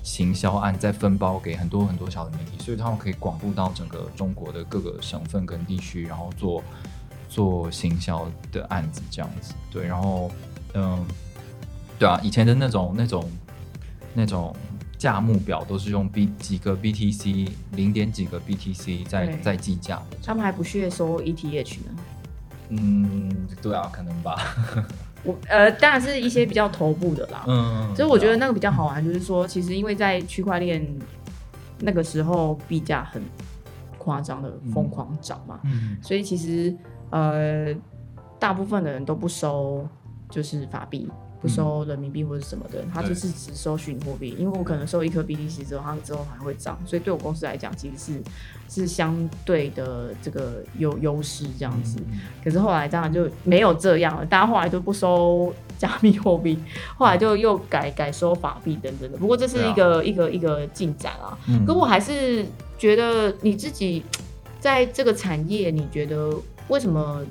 [0.03, 6.61] 行销案再分包给很多很多小的媒体，所以他们可以广布到整个中国的各个省份跟地区，然后做
[7.29, 9.53] 做行销的案子这样子。
[9.71, 10.29] 对，然后
[10.73, 11.03] 嗯，
[11.97, 13.31] 对啊，以前的那种那种
[14.13, 14.53] 那种
[14.97, 20.17] 价目表都是用 B 几个 BTC 零点几个 BTC 在在计价的。
[20.21, 22.03] 他们还不屑收 ETH 呢？
[22.69, 24.55] 嗯，对啊，可能吧。
[25.23, 27.43] 我呃，当然是一些比较头部的啦。
[27.47, 30.85] 嗯，所以我觉得那个比较好玩，就是说，其实因为在区块链
[31.79, 33.21] 那个时候币价很
[33.97, 36.75] 夸张的疯狂涨嘛，嗯，所以其实
[37.09, 37.73] 呃，
[38.37, 39.87] 大部分的人都不收
[40.29, 41.09] 就是法币。
[41.43, 44.33] 不收人民币或者什么的，它就是只收虚拟货币。
[44.39, 48.23] 因为我可能收一颗 BTC 之后，它之后还会涨，所以对我公司来讲，其实是
[48.69, 51.99] 是相对的这个有优势这样子。
[52.41, 56.57] 可是后来当然就没有这样了，大家后来都不收 加密货币，
[56.95, 59.17] 后来就又改改收法币等等的。
[59.17, 61.37] 不过这是一个一个一个进展啊。
[61.49, 62.45] 嗯可我还是
[62.77, 64.01] 觉得你自己
[64.61, 66.33] 在这个产业，你觉得
[66.69, 67.21] 为什么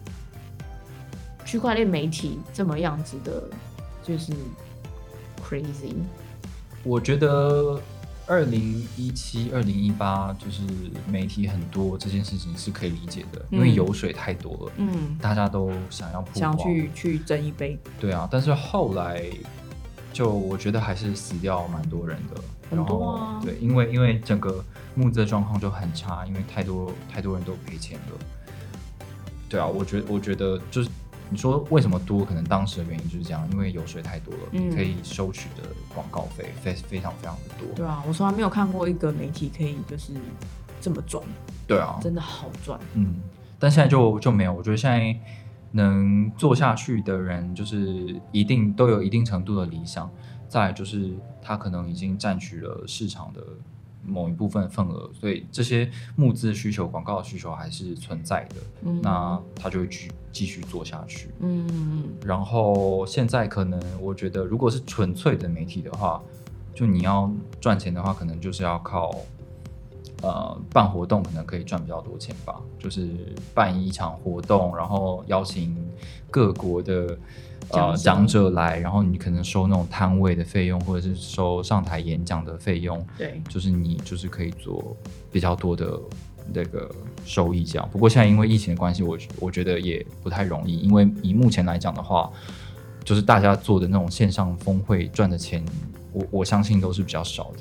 [1.47, 3.43] 区块链媒体这么样子的？
[4.03, 4.33] 就是
[5.49, 5.95] crazy。
[6.85, 7.81] 我觉得
[8.27, 10.63] 二零一七、二零一八就是
[11.09, 17.79] 媒体很多这件事情是可以理解的，因为油水太多了，嗯，大家都想要想去去争一杯。
[18.01, 19.25] 对啊，但是后来
[20.13, 23.41] 就我觉得还是死掉蛮多人的，很多啊。
[23.45, 29.07] 对，因为因为整个募资状况就很差，因为太多太多人都赔钱了。
[29.49, 30.89] 对啊，我觉我觉得就是。
[31.33, 32.25] 你说为什么多？
[32.25, 37.75] 可能当时的原因就是这样，因为油水太多了，可以收取的广告费非非常非常的多。
[37.75, 40.13] 对啊，我从来没有看过一个媒体可以就是
[40.81, 41.25] 这么赚。
[41.67, 42.79] 对啊，真的好赚。
[42.93, 43.17] 嗯，
[43.59, 44.53] 但现在就就没有。
[44.53, 45.19] 我觉得现在
[45.71, 50.11] 能做下去的人，就是一定都有一定程度的理想。
[50.49, 53.43] 再就是他可能已经占据了市场的。
[54.05, 58.57] 某一部分份额，所以这些募资需求、广告的需求还是存在的。
[58.83, 61.29] 嗯，那他就会继继续做下去。
[61.41, 66.21] 嗯，然后现在可能我觉得，如果是纯粹的媒体的话，
[66.75, 69.15] 就你要赚钱的话，可能就是要靠
[70.23, 72.61] 呃办活动，可能可以赚比较多钱吧。
[72.79, 73.09] 就是
[73.55, 75.77] 办一场活动，然后邀请
[76.31, 77.19] 各国的。
[77.69, 84.95] 呃，讲者来，然后你可能收那种摊位的费用，或者是收上台演讲的费用，对，就是你就是可以做
[85.31, 85.99] 比较多的
[86.53, 86.91] 那个
[87.27, 87.89] 收益这样。
[87.93, 92.33] 不过现在因为疫情的关系，我我觉得也不太容易，因为以目前来讲的话，
[93.05, 95.65] 就是大家做的那种线上峰会赚的钱，
[96.13, 97.59] 我我相信都是比较少的。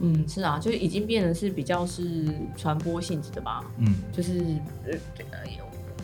[0.00, 3.64] 嗯，是啊，就已经变得是比较是传播性质的吧。
[3.78, 4.38] 嗯，就是
[4.86, 4.96] 呃。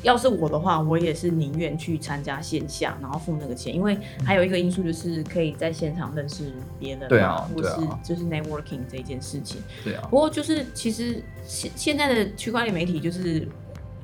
[0.02, 10.06] 要是我的话，我也是宁愿去参加线下，然后付那个钱，因为还有一个因素就是可以在现场认识别人，对啊，或是就是 networking 这件事情，对啊。
[10.10, 13.46] 不过就是其实现现在的区块链媒体就是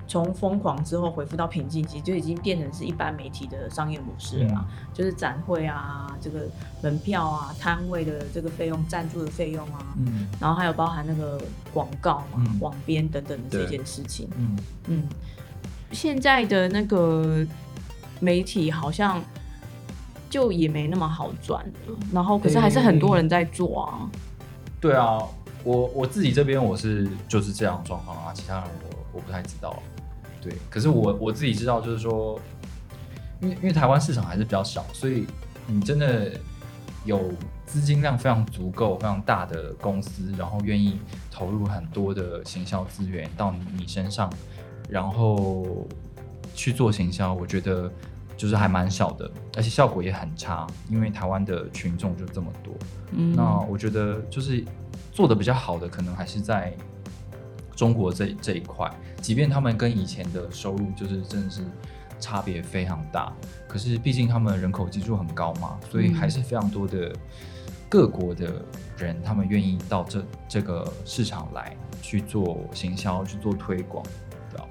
[0.07, 6.41] 从疯狂之后恢复到平静期，就已经变成是一般媒体的商业模式了，就是展会啊，这个
[6.83, 11.41] 门票啊，摊位的这个费用、赞助的费用啊，嗯，然后还有包含那个
[11.73, 14.59] 广告嘛、网编等等的这件事情，嗯。
[14.89, 15.03] 嗯。
[15.93, 17.47] 现在的那个
[18.21, 19.23] 媒体好像
[20.29, 21.65] 就也没那么好赚，
[22.13, 24.11] 然后可是还是很多人在做啊。
[24.81, 25.23] 对啊，
[25.65, 29.83] 我我自己这边我是就是这样状况啊，其他人我我不太知道。
[30.43, 32.39] 对，可是我我自己知道，就是说，
[33.41, 35.27] 因为因为台湾市场还是比较小，所以
[35.67, 36.33] 你真的
[37.05, 37.33] 有
[37.65, 44.31] 资金量非常足够、非常大的公司，然后愿意投入很多的行销资源到你身上。
[44.89, 45.87] 然后
[46.55, 47.91] 去做行销，我觉得
[48.37, 52.75] 就是还蛮小的，而且效果也很差，因为台湾的群众就这么多。
[53.13, 54.65] 嗯，那我觉得就是
[55.13, 56.73] 做的比较好的，可能还是在
[57.75, 61.63] 中国这这一块，即便他们跟以前的收入就是真的是
[62.19, 63.33] 差别非常大，
[63.69, 67.13] 可是毕竟他们人口基数很高嘛，所以还是非常多的
[67.89, 68.63] 各国的
[68.99, 74.05] 人，他们愿意到这这个市场来去做行销，去做推广。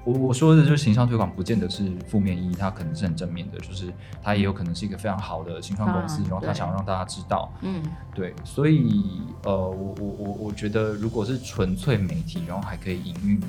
[0.06, 3.92] 我我说的就是形象推广，不见得是负面意义，它可能是很正面的，就是
[4.22, 7.82] 它也有可能是一个非常好的新创公司，然后他想让大家知道，嗯，
[8.14, 13.42] 对，所以呃，我我我我觉得，如果是纯粹媒体，然后还可以营运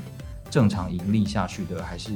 [0.50, 2.12] 正常盈利下去的，还是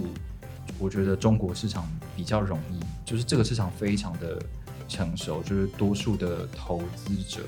[0.80, 2.80] 我觉得中国市场比较容易。
[3.06, 4.42] 就是这个市场非常的
[4.88, 7.42] 成熟，就是多数的投资者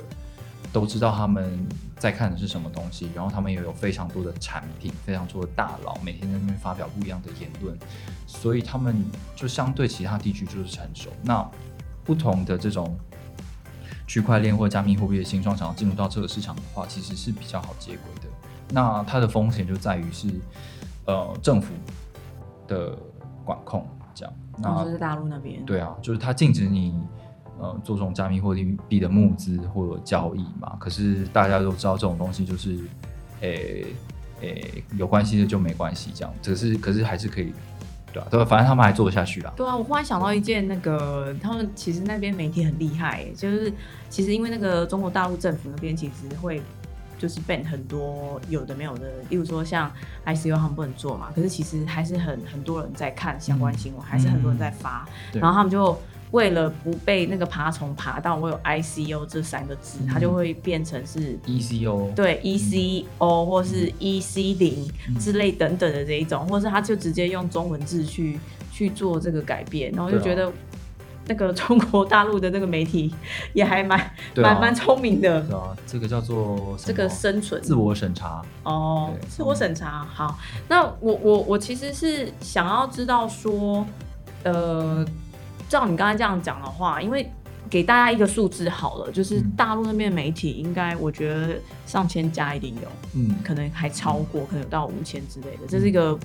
[0.74, 1.66] 都知道他们
[1.98, 7.78] 在看的是什么东西，然后他们也有非常多的产品，非常多的大佬每天在那边发表不一样的言论，
[8.26, 9.06] 所以他们
[9.36, 11.12] 就相对其他地区就是成熟。
[11.22, 11.48] 那
[12.04, 12.98] 不同的这种
[14.08, 18.28] 区块链或加密货币的新创想要进入到这个市场的话，其实是比较好接轨的。
[18.70, 20.28] 那它的风险就在于是，
[21.06, 21.72] 呃，政府
[22.68, 22.98] 的
[23.46, 24.34] 管控这样。
[24.58, 25.64] 那就是大陆那边。
[25.66, 27.00] 对啊，就是它禁止你
[27.60, 28.56] 呃做这种加密货
[28.88, 30.76] 币的募资或者交易嘛。
[30.80, 32.78] 可是大家都知道这种东西就是，
[33.42, 33.86] 诶
[34.42, 36.34] 诶，有关系的就没关系这样。
[36.44, 37.54] 可是可是还是可以。
[38.12, 39.52] 对啊，对，反正他们还做得下去啦。
[39.56, 43.74] 对啊，我忽然想到一件，那个他们其实那边媒体很厉害，就是
[44.08, 46.62] 其实因为那个中国大陆政府那边其实会
[47.18, 49.92] 就是 ban 很多有的没有的，例如说像
[50.28, 55.98] ICU 他们不能做嘛，可是其实还是很很多人在看相关新闻，还是很多人在发，然后他们就。
[56.34, 68.40] 为了不被那个爬虫爬到，我有 I C O 这三个字，它就会变成是 E C O，对 E C O 或是 E C 零之类等等的这一种，或是它就直接用中文字去
[68.72, 70.52] 去做这个改变，然后就觉得
[71.28, 73.14] 那个中国大陆的那个媒体
[73.54, 74.00] 也还蛮
[74.36, 75.40] 蛮蛮聪明的。
[75.44, 77.62] 对啊，这个叫做这个生存。
[77.62, 78.44] 自我审查。
[78.64, 80.04] 哦，自我审查。
[80.12, 83.86] 好，那我我我其实是想要知道说，
[84.44, 85.06] 呃。
[85.74, 87.28] 照你刚才这样讲的话，因为
[87.68, 96.16] 给大家一个数字好了，就是大陆那边媒体应该我觉得上千家一定有，嗯，可能还超过，可能有到五千之类的，这是一个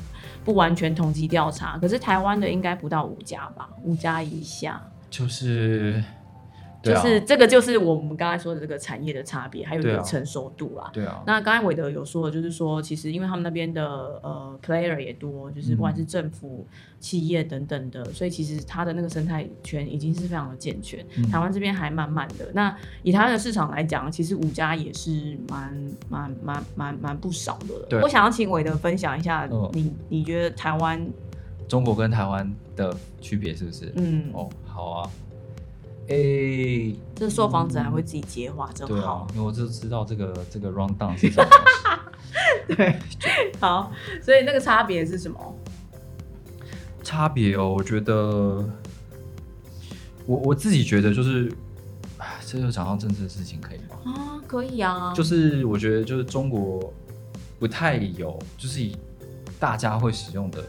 [0.45, 1.79] 不完全统计调查。
[1.79, 6.05] 可是台湾的应该不到五家吧，五家以下，就是。
[6.81, 10.89] 就是这个，就是我们刚才说的这个产业的差别，还有一个成熟度啦。
[10.93, 11.23] 对啊。
[11.27, 13.85] 那刚才韦德有说，就是说，其实因为他们那边的
[14.23, 16.65] 呃 player 也多，就是不管是政府、
[17.01, 21.05] 企业等等的，所以其实它的那个生态圈已经是非常的健全。
[21.31, 22.49] 台湾这边还慢慢的。
[22.55, 27.75] 那以台湾的市场来讲，其实五家也是蛮蛮蛮蛮蛮不少的。
[27.89, 28.01] 对。
[28.01, 31.05] 我想要请韦德分享一下，你你觉得台湾、
[31.67, 33.93] 中国跟台湾的区别是不是？
[33.97, 34.31] 嗯。
[34.33, 35.11] 哦，好啊。
[36.09, 39.27] 哎，这售房者还会自己接话，真好。
[39.35, 41.51] 因为我就知道这个这个 round down 是什么。
[42.75, 42.99] 对，
[43.61, 43.93] 好，
[44.23, 45.39] 所以那个差别是什么？
[47.03, 48.15] 差别哦，我觉得，
[50.25, 51.53] 我我自己觉得就是，
[52.17, 54.13] 哎，这就讲到政治的事情，可以吗？
[54.13, 55.13] 啊，可以啊。
[55.15, 56.93] 就是我觉得，就是中国
[57.59, 58.97] 不太有，就是以
[59.59, 60.65] 大家会使用的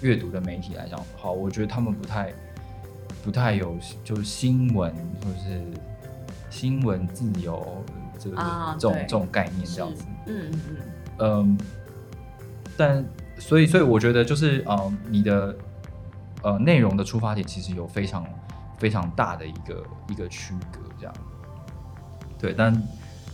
[0.00, 2.32] 阅读的媒体来讲，好，我觉得他们不太。
[3.22, 5.62] 不太有，就是新闻或者是
[6.48, 7.84] 新闻自由
[8.18, 8.36] 这个
[8.78, 10.04] 这种这种概念这样子。
[10.26, 10.76] 嗯嗯嗯。
[11.18, 11.58] 嗯，
[12.76, 13.04] 但
[13.38, 15.54] 所以所以我觉得就是呃你的
[16.42, 18.24] 呃内容的出发点其实有非常
[18.78, 21.14] 非常大的一个一个区隔这样。
[22.38, 22.74] 对，但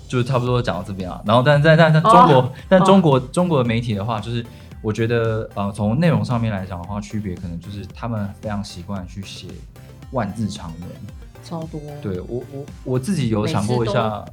[0.08, 1.22] 就是差不多讲到这边啊。
[1.24, 4.44] 然后但在但但中国，但中国中国的媒体的话，就是
[4.82, 9.46] 我觉得呃从内容上面来讲的话，区别可能就是他们非常习惯去写。
[10.12, 10.90] 万字长文，
[11.44, 11.80] 超多。
[12.00, 14.24] 对我我我自己有想过一下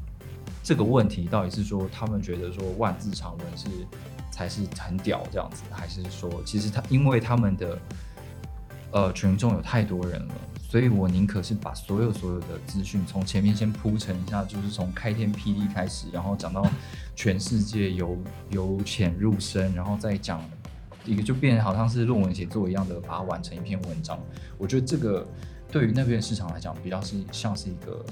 [0.64, 3.68] 这个问题，到底是说他们觉得说万字长文是
[4.32, 7.78] 才是很屌这样子，还是说其实他因为他们的
[8.92, 10.34] 呃群众有太多人了，
[10.70, 16.66] 所以我宁可是把所有所有的资讯从前面先铺陈一下，就是从开天辟地开始，然后讲到
[17.16, 18.18] 全世界由
[18.52, 20.42] 由浅入深，然后再讲
[21.04, 24.18] 一个就变好像是论文写作一样的把它完成一篇文章。
[24.58, 25.28] 我觉得这个。
[25.74, 28.06] 对于那边市场来讲，比较是像是一个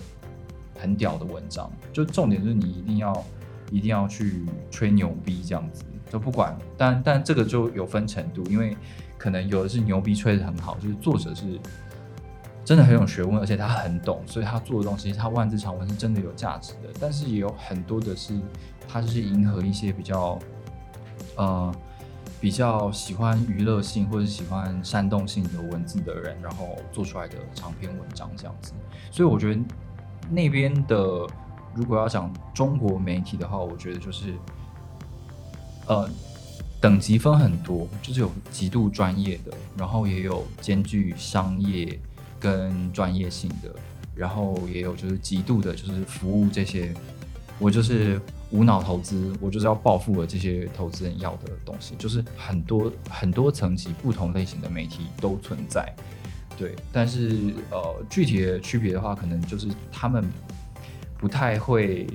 [0.80, 3.24] 很屌的文章，就重点是你一定要
[3.70, 8.76] 一定要去吹牛逼这样子，就不管，但但这个就有分程度，因为
[9.16, 11.60] 可能有的是牛逼吹的很好，就是作者是
[12.66, 16.90] 真的很有学问，而且他很懂，所以他做的东西，他万字长文是真的有价值的。
[17.00, 18.36] 但是也有很多的是，
[18.88, 20.40] 他就是迎合一些比较，
[21.36, 21.72] 呃。
[22.42, 28.74] 比较喜欢娱乐性或者喜欢煽动性的文字的人，然后做出来的长篇文章这样子，
[29.12, 29.62] 所以我觉得
[30.28, 30.98] 那边的
[31.76, 34.34] 如果要讲中国媒体的话，我觉得就是
[35.86, 36.10] 呃
[36.82, 42.00] 等级分很多，就是有极度专业的，然后也有兼具商业
[42.40, 43.72] 跟专业性的，
[44.16, 46.92] 然后也有就是极度的就是服务这些，
[47.60, 48.20] 我就是。
[48.52, 55.94] 无脑投资，我就是要暴富的这些投资人要的东西，就是很多很多层级、不同类型的媒体都存在，
[56.58, 56.76] 对。
[56.92, 60.24] 但是呃，具体的区别的话，可能就是他们
[61.18, 62.06] 不太会，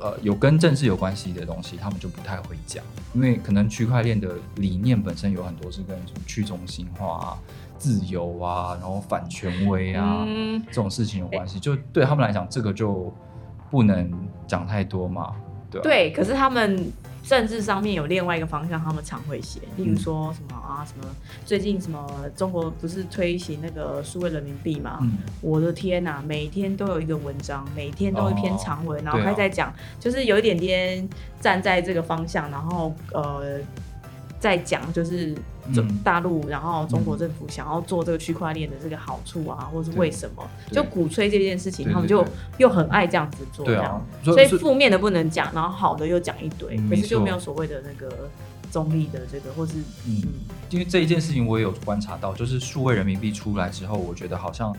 [0.00, 7.38] 呃有跟政治有关系的东西，他们就不太会讲，因为可能区块链的理念本身有很多是跟什么去中心化、啊、
[7.76, 13.12] 自由啊，然后反权威啊、嗯这种事情有关系，就对他们来讲，这个就
[13.70, 14.10] 不能
[14.46, 15.34] 讲太多嘛，
[15.70, 16.90] 对可是他们
[17.22, 19.92] 政治上面有另外一个方向，他们常会写，例嗯。
[19.92, 21.14] 如说什么啊，什么
[21.44, 24.98] 最近什么中国不是推行那个数位人民币嘛？
[25.02, 29.30] 嗯，我的天呐、每天都有一个文章，每天都有一篇长文，然后对啊。
[29.30, 31.06] 他在讲，就是有一点点
[31.38, 33.58] 站在这个方向，然后呃，
[34.40, 35.34] 在讲就是
[35.74, 42.24] 中嗯大陆，然后中国政府想要做这个区块链的这个好处啊，或是为什么，就鼓吹这件事情，他们就
[42.58, 48.30] 又很爱这样子做，对样，所以负面的不能讲，然后好的又讲一堆，嗯可是就没有所谓的那个
[48.70, 50.28] 中立的这个，或是嗯嗯，
[50.70, 54.70] 因为这一件事情我也有观察到，就是数位人民币出来之后，我觉得好像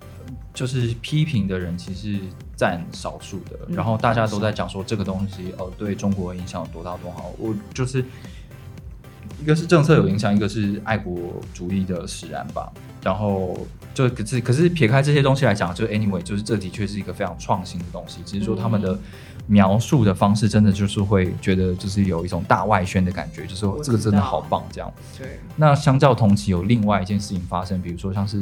[0.00, 0.08] 呃
[0.54, 2.18] 就是批评的人其实
[2.56, 8.04] 占少数的，嗯然后大家都在讲说这个东西哦对中国影响有多大多好，我就是
[9.42, 11.18] 一个是政策有影响，一个是爱国
[11.52, 12.72] 主义的使然吧，
[13.02, 13.66] 然后。
[13.94, 18.98] 就可是可是撇开这些东西来讲，就 anyway，就是这的确是一个非常创新的东西，只是说他们的嗯
[19.46, 24.90] 描述的方式真的就是会觉得就是有一种大外宣的感觉，就是说这个真的好棒这样。
[25.18, 28.40] 对，那相较同期有另外一件事情发生，比如说像是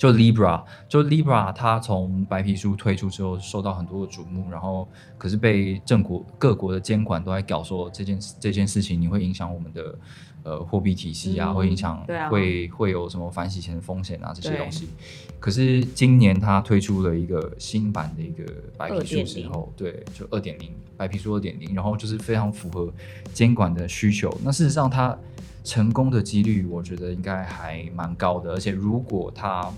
[0.00, 4.88] 就 Libra，就 Libra 它从白皮书推出之后受到很多的瞩目，然后
[5.18, 9.98] 可是被政国各国的监管都在搞说这件这件事情你会影响我们的
[10.42, 14.88] 呃货币体系啊，嗯会影响会会有什么反洗钱的风险啊这些东西。
[15.38, 18.42] 可是今年它推出了一个新版的一个
[18.78, 22.90] 白皮书之2.0后，对，就二点零白皮书二点零，然后就是非常符合
[23.34, 24.34] 监管的需求。
[24.42, 25.14] 那事实上它
[25.62, 28.50] 成功的几率，我觉得应该还蛮高的。
[28.52, 29.70] 而且如果它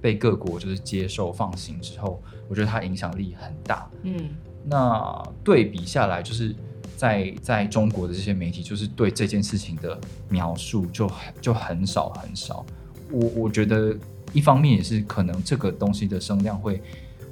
[0.00, 3.90] 被各国就是接受放行之后，我觉得它影响力很大。
[4.02, 4.30] 嗯，
[4.64, 6.54] 那对比下来，就是
[6.96, 12.64] 在在中国的这些媒体，就是对这件事情的描述就很就很少很少。
[13.10, 13.96] 我我觉得
[14.32, 16.82] 一方面也是可能这个东西的声量会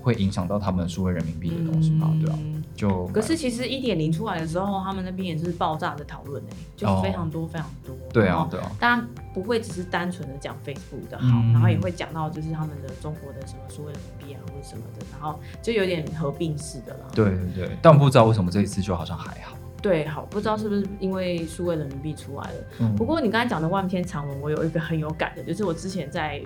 [0.07, 7.93] 会影响到他们数位人民币的东西嘛，对啊，嗯就可是其实一点零出来的时候，他们那边也是爆炸的讨论哎，就是非常多非常多。
[8.13, 17.01] 对啊对啊，当然不会只是单纯的讲 Facebook 的好，嗯然后也会讲到就是他们的中国的什么数位人民币啊或者什么的，然后就有点合并式的啦。
[17.13, 19.57] 对对对，但不知道为什么这一次就好像还好。
[19.83, 22.65] 对，好，不知道是不是因为数位人民币出来了。
[22.81, 26.43] 嗯不过你刚才讲的万篇长文，我有一个很有感的，就是我之前在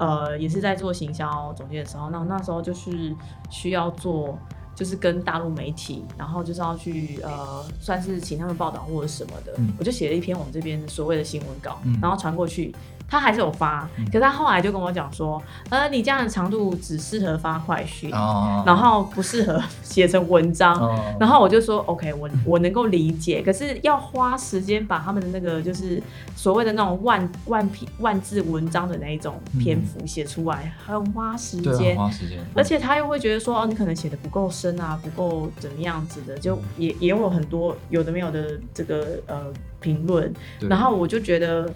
[0.00, 3.14] 呃也是在做行销总监的时候，那那时候就是
[3.48, 4.36] 需要做。
[4.72, 12.74] 就是跟大陆媒体，然后就是要去呃，算是请他们报道或者什么的，嗯我就写了一篇我们这边所谓的新闻稿，嗯然后传过去，
[13.10, 14.04] 他还是有发，嗯。
[14.06, 26.00] 可是他后来就跟我讲说，呃，你这样的长度只适合发快讯，哦然后不适合写成文章，嗯然后我就说 OK，我我能够理解，可是要花时间把他们的那个就是
[26.36, 31.96] 所谓的那种万万篇万字文章的那一种篇幅写出来，很花时间。
[31.96, 39.46] 花时间，而且他又会觉得说，哦，你可能写的不够深啊，不够怎么样子的，就也也有很多有的没有的这个呃
[39.80, 41.68] 评论，然后我就觉得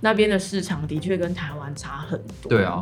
[0.00, 2.48] 那边的市场的确跟台湾差很多。
[2.48, 2.80] 对啊，，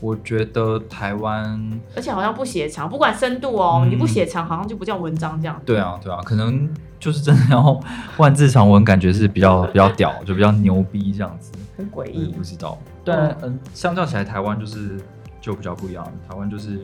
[0.00, 5.60] 我觉得台湾而且好像不写长，不管深度哦，嗯你不写长好像就不叫文章这样。
[5.64, 7.80] 对啊，对啊，可能就是真的要
[8.16, 11.52] 万字长文，感觉是比较 比较屌，就比较牛逼这样子。
[11.76, 12.42] 很诡异不。
[12.42, 15.00] 知道，但嗯，相较起来，台湾就是
[15.40, 16.04] 就比较不一样。
[16.28, 16.82] 台湾就是，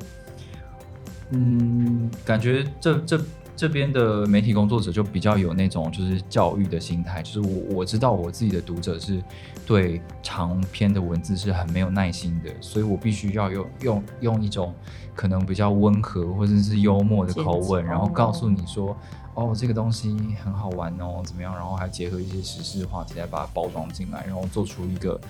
[1.31, 3.21] 嗯，感觉这这
[3.57, 9.23] 这边的媒体工作者就比较有那种就是教育的心态，就是我我知道我自己的读者是
[9.67, 14.75] 对长篇的文字是很没有耐心的，所以我必须要用用用一种
[15.15, 18.97] 可能比较温和或者是幽默的口吻，然后告诉你说。
[19.39, 21.55] 哦，这个东西很好玩哦，怎么样？
[21.55, 25.21] 然后还结合一些时事话题来把它包装进来，然后做出一个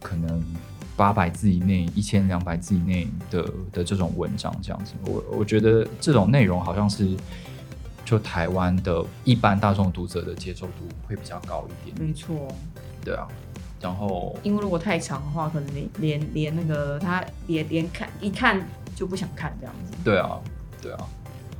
[0.00, 0.42] 可能
[0.96, 4.94] 八百字以内、一千两百字以内的的这种文章，这样子。
[5.06, 7.16] 我我觉得这种内容好像是
[8.12, 10.72] 就台湾的一般大众读者的接受度
[11.08, 12.46] 会比较高一点，没错，
[13.02, 13.26] 对啊。
[13.80, 18.60] 然后因为如果太长的话，可能连连连那个他连连看一看
[18.94, 19.94] 就不想看这样子。
[20.04, 20.38] 对啊，
[20.82, 20.98] 对啊，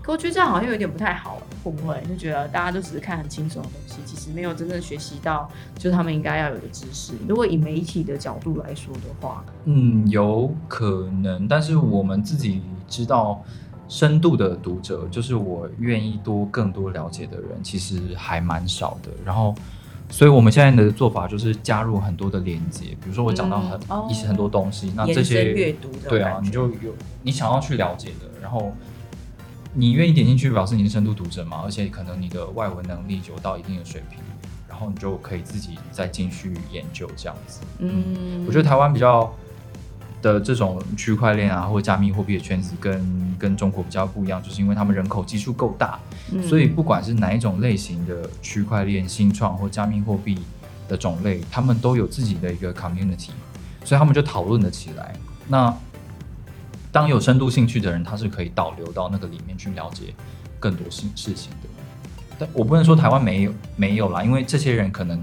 [0.03, 7.15] 可我觉得这样好像有点不太好，会不会就觉得大家都只是看很轻松的东西，其实没有真正学习到就是他们应该要有的知识。
[7.27, 13.43] 如果以媒体的角度来说的话，嗯，有可能，但是我们自己知道。
[13.93, 19.11] 深度的读者，就是我愿意多更多了解的人，其实还蛮少的。
[19.23, 19.55] 然后，
[20.09, 28.75] 所以我们现在的做法就是加入很多的连接，比如说我讲到很、嗯哦一些很多东西，那这些阅读的对啊，你就有你想要去了解的，然后
[29.75, 34.21] 你愿意点进去，表示你是深度读者嘛，而且可能你的外文能力有到一定的水平，
[34.67, 37.61] 然后你就可以自己再进去研究这样子。
[37.79, 39.31] 嗯，我觉得台湾比较
[40.23, 45.99] 的这种区块链啊，或加密货币的圈子，跟跟中国比较不一样，就是因为他们人口基数够大，
[46.49, 50.39] 所以不管是哪一种类型的区块链新创或加密货币
[50.89, 53.31] 的种类，他们都有自己的一个 community，
[53.85, 55.13] 所以他们就讨论了起来。
[55.49, 55.75] 那
[56.93, 60.15] 当有深度兴趣的人，他是可以导流到那个里面去了解
[60.61, 61.69] 更多事事情的。
[62.39, 65.21] 但我不能说台湾没有没有啦，因为这些人可能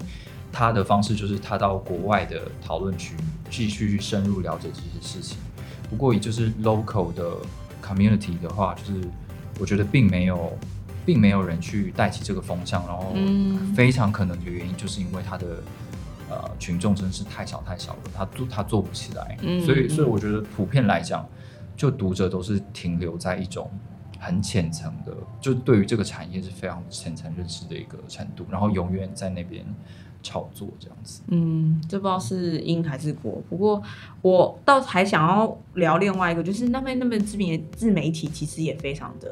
[0.51, 3.15] 他的方式就是他到国外的讨论区
[3.49, 5.37] 继续去深入了解这些事情。
[5.89, 7.37] 不过也就是 local 的
[7.83, 9.01] community 的话，就是
[9.59, 10.57] 我觉得并没有
[11.05, 13.13] 并没有人去带起这个风向，然后
[13.75, 15.61] 非常可能的原因就是因为他的。
[16.31, 19.35] 呃，群众真是太小太小了，他做他做不起来，
[19.65, 21.27] 所以所以我觉得普遍来讲，
[21.75, 23.67] 就读者都是停留在一种
[24.19, 29.65] 很浅层的，就对于这个产业是非常浅层认识的一个程度，然后永远在那边
[30.21, 31.21] 炒作这样子。
[31.27, 33.81] 嗯，这不知道是因还是果，不过
[34.21, 39.31] 我倒还想要聊另外一个，就是那边那边知名自媒体其实也非常的。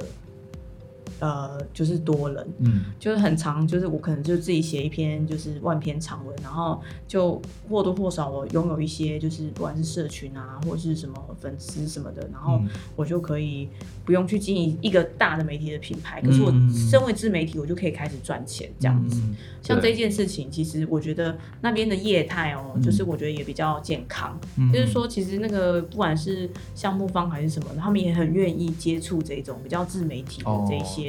[1.19, 12.61] 呃，就是多人，嗯，就是很长，就是我可能就自己写一篇就是万篇长文，然后就或多或少我拥有一些就是不管是社群啊，或者是什么粉丝什么的，然后
[12.95, 13.67] 我就可以
[14.05, 19.19] 不用去经营一个大的媒体的品牌，可是我身为自媒体，我就可以开始赚钱这样子。
[19.63, 24.39] 像这件事情，其实我觉得那边的业态哦，就是我觉得也比较健康，
[24.71, 31.06] 就是说其实那个不管是项目方还是什么，他们也很愿意接触这种比较自媒体的这些。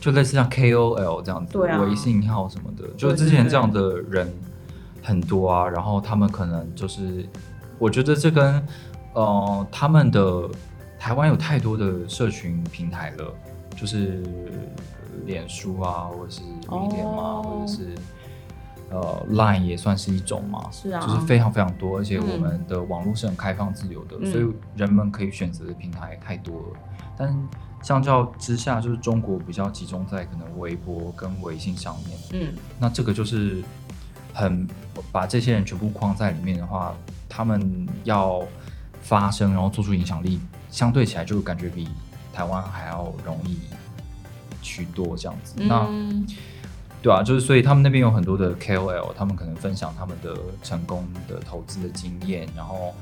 [0.00, 4.28] 就类似像 KOL 这样子，微信号什么的，就之前这样的人
[5.00, 5.68] 很多啊。
[5.68, 7.24] 然后他们可能就是，
[7.78, 8.60] 我觉得这跟
[9.14, 10.48] 呃他们的
[10.98, 13.32] 台湾有太多的社群平台了，
[13.76, 14.24] 就是
[15.24, 17.94] 脸书啊，或者是微店嘛，或者是
[18.90, 26.66] 呃 Line 也算是一种嘛，是啊，就是非常非常多，而且我们的网络是很开放自由的，所以人们可以选择的平台太多了，
[27.16, 27.48] 但。
[27.82, 32.18] 相较之下，就是中国比较集中在可能微博跟微信上面。
[32.32, 33.62] 嗯，那这个就是
[34.32, 34.66] 很
[35.10, 36.94] 把这些人全部框在里面的话，
[37.28, 38.40] 他们要
[39.02, 41.88] 发声，然后做出影响力，相对起来就感觉比
[42.32, 43.58] 台湾还要容易
[44.62, 45.54] 许多这样子。
[45.56, 45.88] 那
[47.02, 52.94] 对啊，就是所以他们那边有很多的 KOL，他们可能分享他们的成功的投资的经验，然后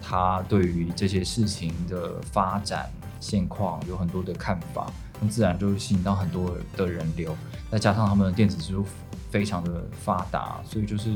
[0.00, 2.88] 他对于这些事情的发展。
[3.20, 7.36] 现况有很多的看法，那自然就会吸引到很多的人流，
[7.70, 8.84] 再加上他们的电子支付
[9.30, 11.14] 非常的发达，所以就是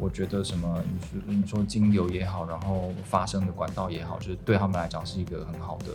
[0.00, 5.86] 我觉得什么你说你说金流也好，然后发生的管道也好，就是对他们来讲是一个很好的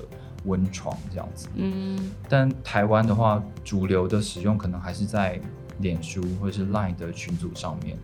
[0.46, 1.48] 温床这样子。
[1.56, 5.40] 嗯，但台湾的话，主流的使用可能还是在
[5.80, 7.98] 脸书或者是 Line 的群组上面。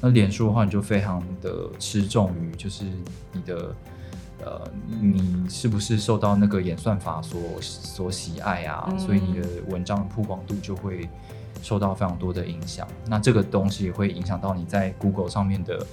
[0.00, 2.84] 那脸书的话，你就非常的吃重于就是
[3.32, 3.74] 你的。
[4.44, 4.60] 呃，
[5.00, 8.92] 你是不是受到那个演算法所所喜爱啊？
[8.98, 11.08] 所以你的文章曝光度就会
[11.62, 12.86] 受到非常多的影响。
[13.06, 15.86] 那这个东西也会影响到你在 Google 上面的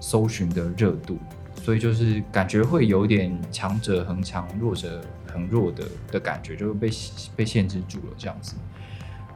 [0.00, 1.18] 搜寻的热度。
[1.62, 6.90] 所以就是感觉会有点强者恒强，弱者恒弱的的感觉，就是被
[7.36, 8.54] 被限制住了这样子。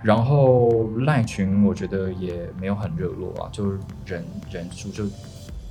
[0.02, 3.72] 然后赖群我觉得也没有很热络啊，就
[4.06, 5.04] 人人数就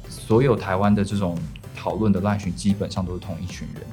[0.08, 1.36] 所有台湾的这种。
[1.76, 3.84] 讨论的赖群基本上都是同一群人，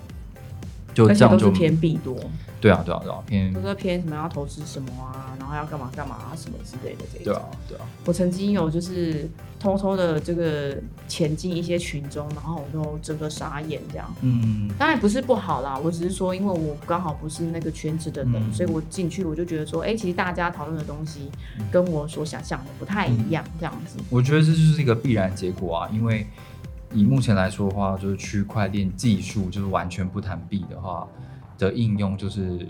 [0.95, 2.17] 就这样就偏币多。
[2.61, 7.25] 对啊，对啊，对啊，偏都是偏什么要投资什么啊，然后要干嘛干嘛啊什么之类的这种。
[7.27, 7.87] 对啊，对啊。
[8.05, 10.77] 我曾经有就是偷偷的这个
[11.07, 14.13] 潜进一些群中，然后我就整个傻眼这样。
[14.23, 14.69] 嗯。
[14.77, 21.31] 当然不是不好啦，我只是说，因为我刚好不是那个圈子的人，所以我进去我就觉得说，哎，其实大家讨论的东西
[21.71, 23.99] 跟我所想象的不太一样，这样子。
[24.11, 26.27] 我觉得这就是一个必然结果啊，因为。
[26.93, 31.07] 以目前来说的话，就是区块链技术，就是完全不谈币的话
[31.59, 32.67] 的应用，就是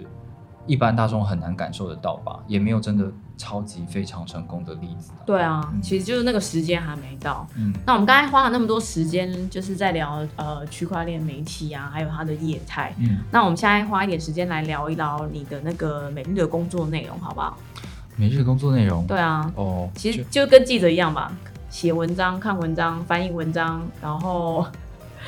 [0.67, 2.41] 一般大众很难感受得到吧？
[2.47, 5.13] 也没有真的超级非常成功的例子。
[5.25, 7.47] 对啊，其实就是那个时间还没到。
[7.57, 12.93] 嗯，那我们刚才花了那么多时间，就是在聊呃区块链媒体啊，还有它的业态。
[12.99, 17.57] 嗯，那我们现在花一点时间来聊一聊你的那个每日的工作内容，好不好？
[18.17, 19.07] 每日工作内容？
[19.07, 19.51] 对啊。
[19.55, 21.33] 哦，其实就跟记者一样吧。
[21.71, 24.67] 写文章、看文章、翻译文章，然后，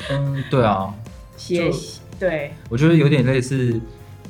[0.09, 0.93] 嗯，对啊，
[1.37, 1.71] 写
[2.19, 3.79] 对，我觉得有点类似，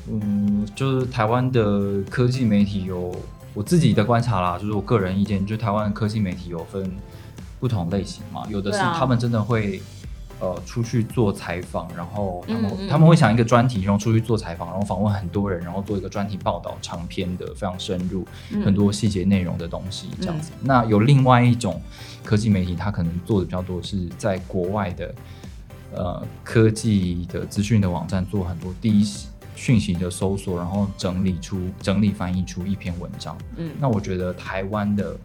[0.09, 3.13] 嗯，就是台湾的科技媒体有
[3.53, 6.91] 我自己的观察啦，就是我个人意见，就台湾科技媒体有分
[7.59, 9.81] 不同类型嘛，有的是他们真的会
[10.41, 20.51] 呃出去做采访，然后他们嗯嗯他们会想一个专题，然后出去做采访，然后访问很多人，然后做一个专题报道，长篇的非常深入，嗯很多细节内容的东西这样子。
[20.61, 21.79] 那有另外一种
[22.23, 25.15] 科技媒体，它可能做的比较多是在国外的
[25.93, 29.07] 呃科技的资讯的网站做很多第一
[29.55, 33.37] 讯息的搜索，然后整理出整理翻译出一篇文章。
[33.57, 35.15] 嗯那我觉得台湾的，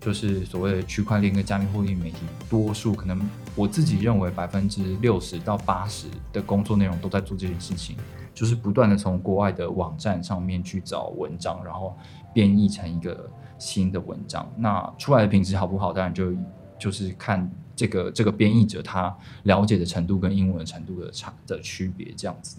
[0.00, 3.20] 就是所谓的区块链跟加密货币媒体，多数可能
[3.56, 7.96] 我自己认为百分之六十到八十的工作内容都在做这件事情，
[8.34, 11.96] 就是不断的从国外的网站上面去找文章，然后
[12.32, 14.50] 编译成一个新的文章。
[14.56, 16.32] 那出来的品质好不好，当然就
[16.78, 22.58] 就是看这个这个编译者他了解的程度跟英文程度的差的区别这样子。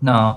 [0.00, 0.36] 那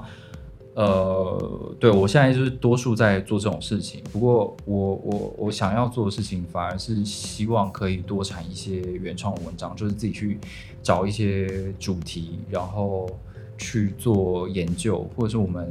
[0.78, 10.38] 呃，对我现在就是多数在做这种事情，不过我我我想要做的事情反而是希望可以多产一些原创文章，就是自己去
[10.84, 13.09] 找一些主题，然后
[13.57, 15.67] 去做研究，或者是我们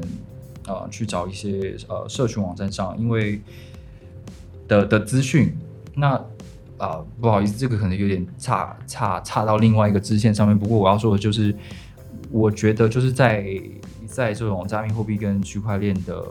[0.67, 3.41] 呃去找一些呃社群网站上，因为
[4.67, 5.57] 的的资讯，
[5.95, 6.21] 那
[6.79, 11.55] 啊、不好意思，这个可能有点差差差到另外一个支线上面，不过我要说的就是，
[12.33, 13.47] 我觉得就是在
[14.07, 16.25] 在这种加密货币跟区块链的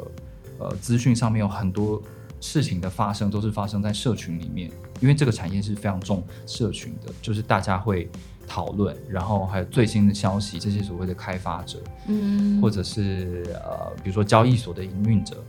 [0.59, 2.01] 呃资讯上面有很多
[2.39, 8.09] 事情的发生，都是发生在社群里面，因为这个产业是非常重社群的，就是大家会
[8.47, 15.43] 讨论，然后还有最新的消息，这些所谓的开发者，嗯或者是呃，比如说交易所的营运者，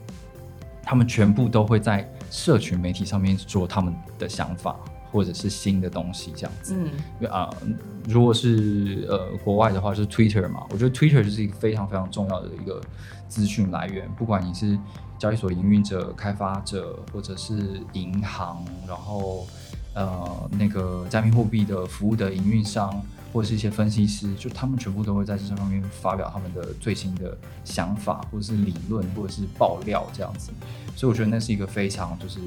[0.83, 4.77] 他们全部都会在社群媒体上面说他们的想法，
[5.13, 6.75] 或者是新的东西这样子。
[7.21, 7.51] 嗯啊、
[8.07, 12.81] 如果是呃国外的话，是 Twitter 嘛，我觉得 Twitter 就是一个非常非常重要的一个
[13.29, 14.79] 资讯来源，不管你是
[15.19, 19.45] 交易所营运者、开发者，或者是银行，然后
[19.95, 23.03] 呃那个加密货币的服务的营运商，
[23.33, 30.53] 或者是一些分析师，就他们全部都会在这上面发表他们的最新的想法，或者是理论，或者是爆料这样子，
[30.95, 32.39] 所以我觉得那是一个非常就是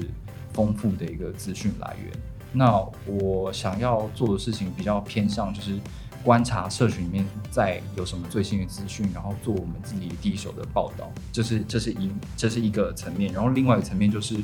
[0.54, 2.12] 丰富的一个资讯来源。
[2.52, 5.78] 那我想要做的事情比较偏向就是
[6.24, 14.36] 观察社群里面在有什么最新的资讯，然后做我们自己第一手的报道，这是这是一这是一个层面，然后另外一个层面就是，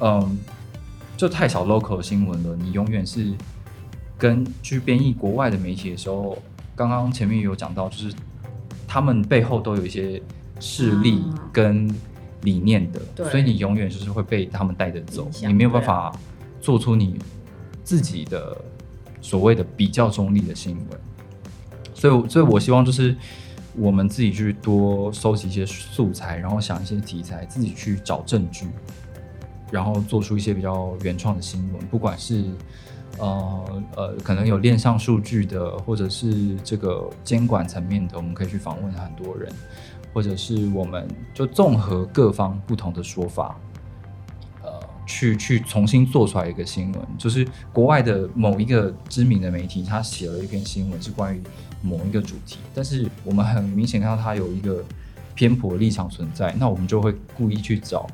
[0.00, 0.38] 嗯，
[1.16, 3.32] 就太少 local 新闻了，你永远是
[4.18, 6.36] 跟去编译国外的媒体的时候，
[6.74, 8.12] 刚刚前面也有讲到，就是
[8.86, 10.20] 他们背后都有一些
[10.58, 11.48] 势力啊。
[11.52, 11.88] 跟
[12.42, 13.30] 理念的，对。
[13.30, 16.10] 所以你永远就是会被他们带着走你没有办法
[16.60, 17.18] 做出你
[17.82, 18.56] 自己的
[19.20, 21.00] 所谓的比较中立的新闻。
[21.94, 23.14] 所以，所以我希望就是
[23.74, 28.66] 我们自己去多收集一些素材，然后想一些题材，自己去找证据，
[29.70, 32.44] 然后做出一些比较原创的新闻，不管是
[33.18, 39.52] 呃呃，可能有链上数据的，或者是这个监管层面的，我们可以去访问很多人，
[40.14, 43.60] 或者是我们就综合各方不同的说法，
[45.10, 51.42] 去去重新做出来一个新闻，就是国外的某一个知名的媒体，他写了一篇新闻是关于
[51.82, 54.84] 某一个主题，但是我们很明显看到他有一个
[55.34, 58.06] 偏颇立场存在，那我们就会故意去找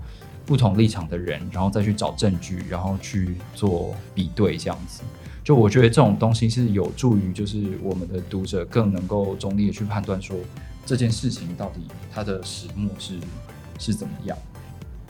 [0.47, 5.03] 不同立场的人，然后再去找证据，然后去做比对，这样子。
[5.45, 10.35] 就我觉得这种东西是有助于，就是我们的读者更能够中立的去判断说
[10.87, 11.83] 这件事情到底
[12.13, 13.15] 它的始末是
[13.79, 14.37] 是怎么样。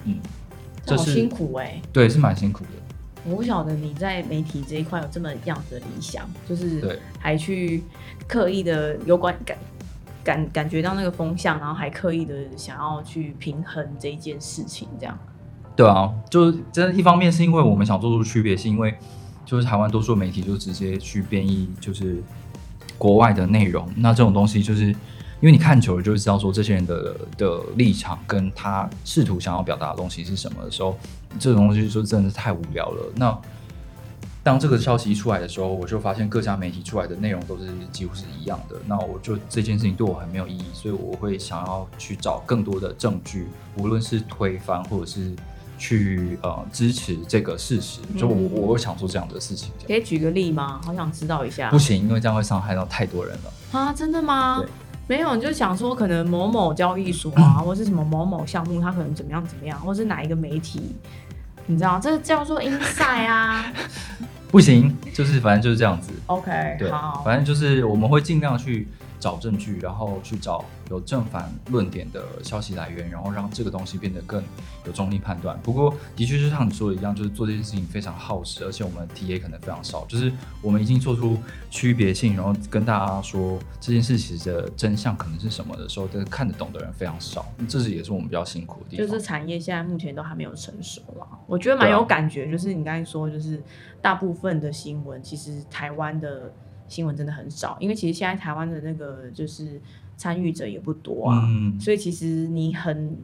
[0.04, 0.18] 嗯，
[0.86, 2.70] 好辛苦哎、对，是蛮辛苦的。
[3.24, 7.82] 我不晓得你在媒体这一块有这么样子的理想，就是对还去
[8.28, 9.58] 刻意的有关感
[10.22, 15.18] 感感觉到那个风向，然后还刻意的想要去平衡这一件事情，这样。
[15.74, 18.94] 对啊，就是真的，一方面是因为我们想做出区别，是因为
[19.44, 22.22] 就是台湾多数媒体就直接去编译就是
[22.96, 24.94] 国外的内容，那这种东西就是
[25.40, 30.96] 因为你看久了就会知道说这些人的的立场跟他试图想要表达的东西是什么的时候，
[31.38, 33.12] 这种东西就真的是太无聊了。
[33.16, 33.38] 那
[34.42, 38.76] 当这个消息一出来的时候，我就发现各家媒体出来的内容都是几乎是一样的。
[38.86, 45.34] 那我就这件事情对我很没有意义，所以我会想要去找更多的证据，无论是推翻或者是
[45.76, 47.98] 去呃支持这个事实。
[48.16, 50.80] 就我嗯我会想做这样的事情，可以举个例吗？
[50.84, 51.78] 好想知道一下不。
[51.78, 53.78] 行，因为这样会伤害到太多人了。
[53.78, 54.68] 啊，真的吗对？
[55.08, 60.80] 没有，你就想说可能某某交易所啊，或是什么某某项目，它可能怎么样怎么样，或是哪一个媒体，
[61.66, 63.72] 你知道，这叫做 inside 啊。
[64.50, 66.12] 不行，就是反正就是这样子。
[66.26, 68.88] OK，对好，，反正就是我们会尽量去
[69.26, 74.40] 找证据，然后去找有正反论点的消息来源，然后让这个东西变得更
[74.84, 75.58] 有中立判断。
[75.64, 80.04] 不过，的确是像你说的一样，就是做这件事情非常耗时，而且我们 TA 可能非常少。
[80.04, 81.36] 就是我们已经做出
[81.70, 87.44] 区别性，然后跟大家说这件事情的真相可能是什么的时候，但是看得懂的人非常少。
[87.68, 89.04] 这是也是我们比较辛苦的地方。
[89.04, 92.48] 就是产业现在目前都还没有成熟啦，我觉得蛮有感觉。
[92.48, 93.60] 就是你刚才说，就是
[94.00, 96.52] 大部分的新闻，其实台湾的。
[96.88, 99.80] 新闻真的很少，因为其实现在台湾的那个就是
[100.16, 101.48] 参与者也不多啊，
[101.80, 103.16] 所以其实你很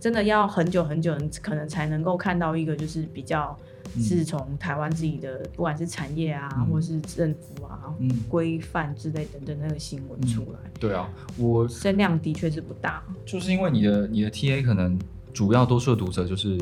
[0.00, 3.58] 真的要很久很久，可能才能够看到一个就是比较
[3.98, 7.92] 是从台湾自己的不管是产业啊，或是政府啊
[8.28, 10.58] 规范之类等等那个新闻出来。
[10.78, 14.98] 对啊，我声量的确是不大，就是因为你的你的 TA 可能
[15.32, 16.58] 主要多数的读者就是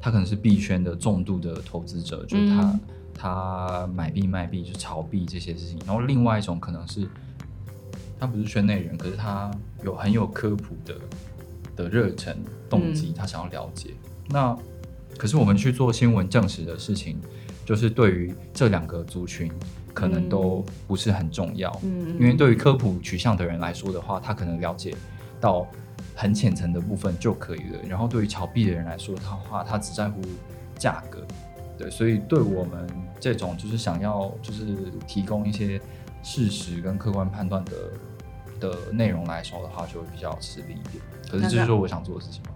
[0.00, 2.78] 他可能是币圈的重度的投资者，就是他。
[3.22, 7.06] 他买币卖币就炒币这些事情，然后另外一种可能是，
[8.18, 9.48] 他不是圈内人，可是他
[9.84, 10.96] 有很有科普的
[11.76, 12.36] 的热忱
[12.68, 13.90] 动机，他想要了解。
[14.28, 14.58] 那
[15.16, 17.20] 可是我们去做新闻证实的事情，
[17.64, 19.52] 就是对于这两个族群
[19.94, 21.70] 可能都不是很重要。
[21.84, 24.96] 嗯，因为对于科普取向的人来说的话，他可能了解
[25.40, 25.64] 到
[26.16, 27.78] 很浅层的部分就可以了。
[27.88, 30.20] 然后对于炒币的人来说的话，他只在乎
[30.76, 31.24] 价格。
[31.78, 32.88] 对，所以对我们
[33.22, 34.64] 这种就是想要就是
[35.06, 35.80] 提供一些
[36.24, 37.72] 事实跟客观判断的
[38.58, 41.00] 的内容来说的话，就会比较吃力一点。
[41.30, 42.48] 可是这是说我想做的事情吗？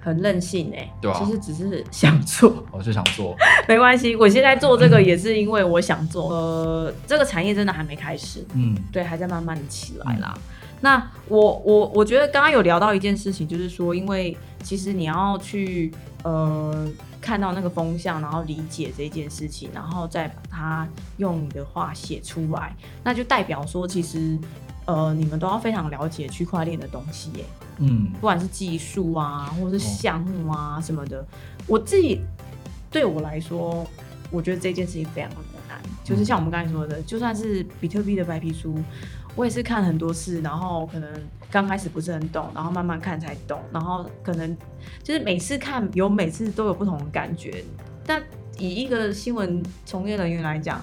[0.00, 3.34] 很任性哎，对啊，其实只是想做，我 就想做，
[3.66, 4.14] 没关系。
[4.14, 6.30] 我现在做这个也是因为我想做。
[6.30, 10.38] 呃，这个产业真的还没开始，嗯，对，还在慢慢的起来啦。
[10.80, 15.92] 那我我我觉得刚刚有聊到一件事情，就是说，因为其实你要去
[16.22, 16.86] 呃。
[17.20, 24.38] 看到那个风向，然后理解这件事情，然后再把它用你的话写出来，那就代表说，其实
[24.84, 27.44] 呃，你们都要非常了解区块链的东西耶。
[27.78, 31.26] 嗯，不管是技术啊，或者是项目啊什么的，
[31.66, 32.20] 我自己
[32.90, 33.86] 对我来说，
[34.30, 35.36] 我觉得这件事情非常的
[35.68, 35.78] 难。
[36.02, 38.74] 就是像我们刚才说的，就算是比特币的白皮书。
[39.38, 41.08] 我也是看很多次，然后可能
[41.48, 44.56] 刚开始不是很懂，然后慢慢看才懂，然后可能
[45.00, 47.62] 就是每次看有每次都有不同的感觉。
[48.04, 48.20] 但
[48.58, 50.82] 以一个新闻从业人员来讲，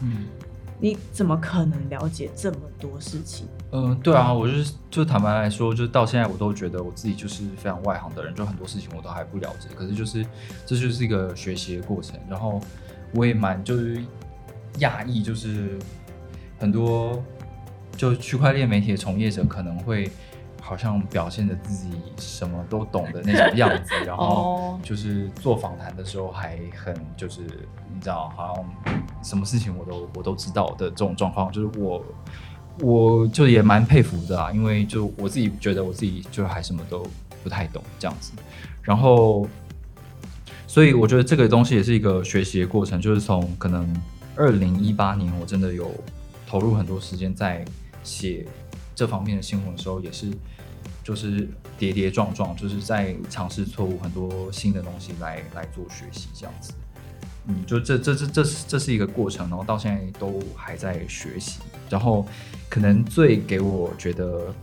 [0.79, 3.45] 你怎么可能了解这么多事情？
[3.73, 9.67] 嗯，对啊，我就是就坦白来说，就到现在我都觉得我自己就是非常外行的人，就很多事情我都还不了解。
[9.75, 10.25] 可是就是
[10.65, 12.61] 这就是一个学习的过程，然后
[13.13, 14.01] 我也蛮就是
[14.79, 15.77] 讶异，就是
[16.57, 17.21] 很多。
[17.97, 20.09] 就区块链媒体的从业者可能会
[20.61, 27.41] 好像表现的自己什么都懂的那种样子， 然后就是做访谈的时候还很就是
[27.93, 32.03] 你知道好像什么事情我都我都知道的这种状况，就是我
[32.79, 37.05] 我就也蛮佩服的啊，因为就我自己觉得我自己就还什么都
[37.43, 38.33] 不太懂这样子，
[38.81, 39.47] 然后
[40.65, 43.87] 所以我觉得这个东西也是一个学习的过程，就是从可能
[44.35, 45.89] 二零一八年我真的有
[46.47, 47.63] 投入很多时间在。
[48.05, 48.45] 写
[48.95, 50.31] 这方面的新闻的时候，也是
[51.03, 56.71] 就是跌跌撞撞，就是在尝试错误很多新的东西来来做学习这样子。
[57.47, 61.59] 嗯，就这这这这是这是一个过程，然后到现在都还在学习。
[61.89, 62.25] 然后
[62.69, 64.53] 可能最给我觉得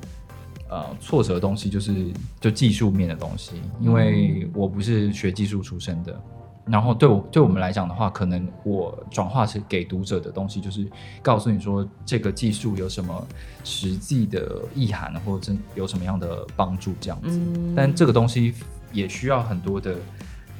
[0.69, 6.21] 呃挫折的东西，就是就技术面的东西，因为我不是学技术出身的。
[6.65, 10.87] 然后对我对我们来讲的话，可能我转化成给读者的东西，就是
[11.21, 13.27] 告诉你说这个技术有什么
[13.65, 17.41] 实际的意涵，或者有什么样的帮助这样子。
[17.75, 18.55] 但这个东西
[18.93, 19.97] 也需要很多的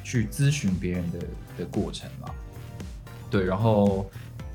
[0.03, 1.19] 去咨询别人的
[1.59, 2.29] 的过程嘛。
[3.31, 4.05] 对，然后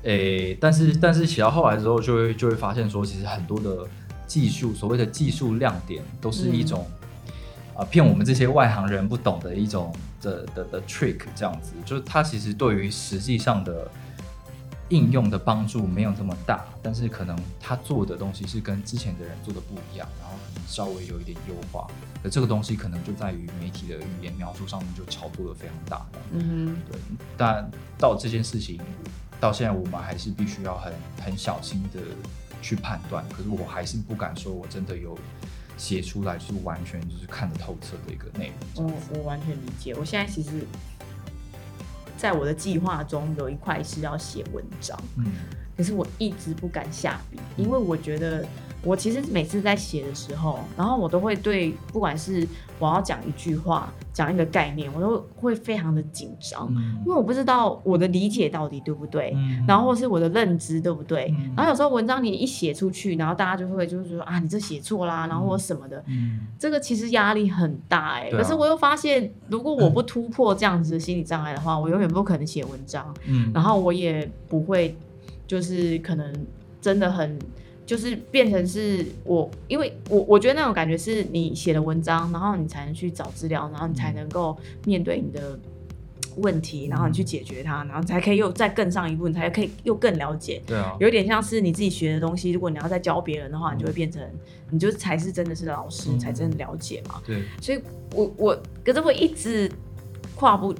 [0.03, 3.87] 诶，但是但是写到后来之后，就会就会发现说，其实很多的
[4.27, 6.85] 技术，所谓的技术亮点，都是一种。
[7.79, 13.89] 啊，骗我们这些外行人不懂的一种的的的 trick，这样子，就是它其实对于实际上的
[14.89, 21.87] 应用的帮助没有这么大，但是可能他做的东西是跟之前的人做的不一样，然后可能稍微有一点优化，
[22.21, 26.05] 可这个东西可能就在于媒体的语言描述上面就炒作的非常大。
[26.33, 26.99] 嗯，对。
[27.37, 28.81] 但到这件事情
[29.39, 30.91] 到现在，我们还是必须要很
[31.23, 32.01] 很小心的
[32.61, 35.17] 去判断，可是我还是不敢说我真的有。
[35.79, 38.85] 写出来是完全就是看得透彻的一个内容。
[38.85, 39.95] 嗯，我完全理解。
[39.95, 40.49] 我现在其实，
[42.17, 45.31] 在我的计划中有一块是要写文章，嗯，
[45.77, 48.45] 可是我一直不敢下笔，因为我觉得
[48.81, 52.47] 我其实每次在写的时候，然后我都会对，不管是
[52.79, 56.65] 我要讲一句话、讲一个概念，我都会非常的紧张，
[57.05, 59.35] 因为我不知道我的理解到底对不对，
[59.67, 61.33] 然后或是我的认知对不对。
[61.57, 66.01] 然后有时候文章你一写出去，然后大家就会就是说啊，你这写错啦，然后或什么的，
[66.57, 68.29] 这个其实压力很大哎。
[68.31, 73.13] 可是我又发现，如果我不突破这样子的心理障碍的话，我永远不可能写文章。
[73.25, 74.95] 嗯，然后我也不会，
[75.45, 76.33] 就是可能
[76.79, 77.37] 真的很。
[77.89, 85.59] 就是变成是我，因为我我觉得那种感觉是你写了文章，然后你才能去找资料，然后你才能够面对你的
[86.37, 90.61] 问题，然后你去解决它，然后才可以又再更上一步，你才可以又更了解。
[90.67, 94.21] 对啊，有点像是你自己学的东西，如果你要再教别人的话，你就会变成，
[94.69, 97.19] 你就才是真的是老师，才真的了解嘛。
[97.25, 97.81] 对，所以
[98.13, 99.67] 我我可是我一直
[100.35, 100.75] 跨不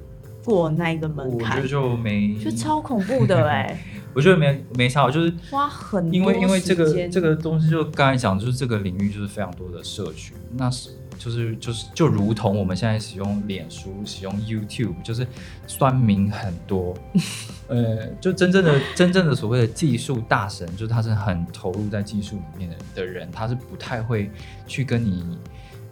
[0.46, 3.84] 过那一个门槛，我觉得就没，就超恐怖的哎。
[4.20, 15.26] 我觉得没没差，就是花很因为因为这个这个东西，就刚才讲，就是这个领域就是非常多的社群，那是就是就是就如同我们现在使用脸书、使用 YouTube，就是
[15.68, 16.94] 酸民很多，
[17.70, 24.30] 呃，就真正的真正的所谓的技术大神，就是他是很投入在技术里面的的人，他是不太会
[24.68, 25.24] 去跟你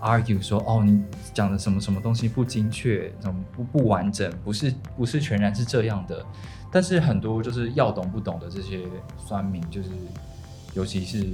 [0.02, 6.26] argue 说哦，你讲的什么什么东西不精确，怎么不不完整，不是不是全然是这样的。
[6.72, 8.82] 但是很多就是要懂不懂的这些
[9.18, 9.90] 酸民，就是
[10.74, 11.26] 尤其是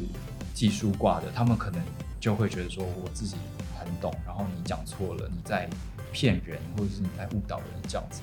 [0.53, 1.81] 技术挂的，他们可能
[2.19, 3.35] 就会觉得说我自己
[3.77, 5.67] 很懂，然后你讲错了，你在
[6.11, 8.21] 骗人，或者是你在误导人这样子。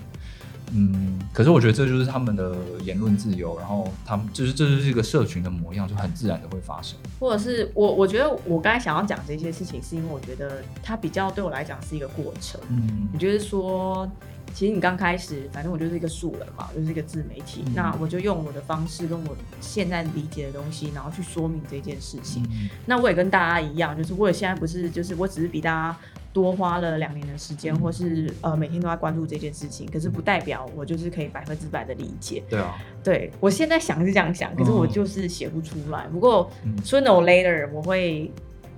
[0.72, 6.98] 嗯，可是我觉得这就是他们的言论自由，然后他们就是这就是一个社群的模样，就很自然的会发生。
[7.18, 12.60] 或者是我我觉得我刚才想要讲这些事情，是因为我觉得它比较对我来讲是一个过程。
[12.68, 14.10] 嗯，你就是说？
[14.52, 17.62] 其实你刚开始，反正我就是一个素人嘛，就是一个自媒体。
[17.72, 22.44] 那我就用我的方式，跟我现在理解的东西，然后去说明这件事情。
[22.84, 25.96] 那我也跟大家一样，就是我也现在不是，就是我只是比大家
[26.32, 29.88] 多花了两年的时间，或是呃每天都在关注这件事情。
[29.90, 32.42] 可是不代表我就是可以百分之百的理解。
[32.48, 36.06] 对啊，对我现在想是这样想，可是我就是写不出来。
[36.12, 36.50] 不过
[36.84, 38.30] sooner or later 我会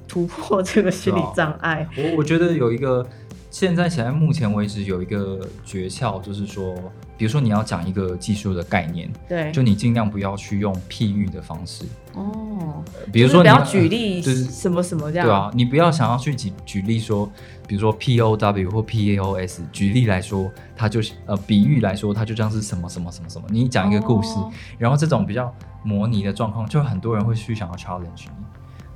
[0.06, 1.88] 突破这个心理障碍。
[1.96, 3.06] 我我觉得有一个。
[3.50, 6.74] 现在现在目前为止有一个诀窍，就是说，
[7.16, 11.84] 比如说你要讲一个技术的概念，对，就你尽量不要去用譬喻的方式。
[12.14, 12.82] 哦，
[13.12, 15.26] 比如说你要举例，就是什么什么这样。
[15.26, 17.30] 对啊，你不要想要去举举例说，
[17.66, 23.46] 比如说 P O W 或 P A O S，举例来说，它就是呃，比喻来说，它就像是什么什么什么什么。
[23.48, 24.34] 你讲一个故事，
[24.78, 28.41] 然后这种比较模拟的状况，就很多人会去想要 challenge 你。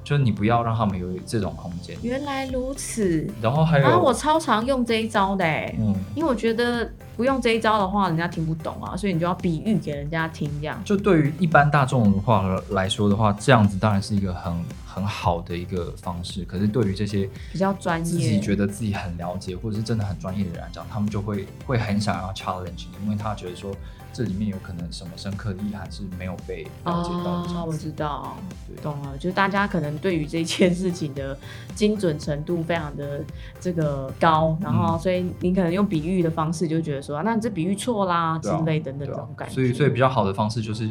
[0.06, 1.96] 就是你不要让他们有这种空间。
[2.00, 3.28] 原来如此。
[3.42, 10.80] 然后还有，啊，我超常用这一招的，嗯，因为我觉得不用这一招的话，人家听不懂啊，所以你就要比喻给人家听，这样。
[10.84, 16.44] 就对于一般大众的话来说的话，这样子当然是一个很很好的一个方式。
[16.44, 23.74] 可是对于这些比较专业、自己觉得自己很了解或者是真的很专业的人来讲，他们就会会很想要 challenge 你，因为他觉得说。
[24.16, 27.66] 这里面有可能什么深刻的意涵是没有被了解到的。
[27.66, 28.34] 我知道，
[28.82, 29.14] 懂了。
[29.18, 31.36] 就大家可能对于这件事情的
[31.74, 33.22] 精准程度非常的
[33.60, 39.54] 这个高，然后所以你可能用比喻的方式就觉得说，那你这比喻错啦之类等等这种感觉。
[39.54, 40.88] 所以，所以比较好的方式就是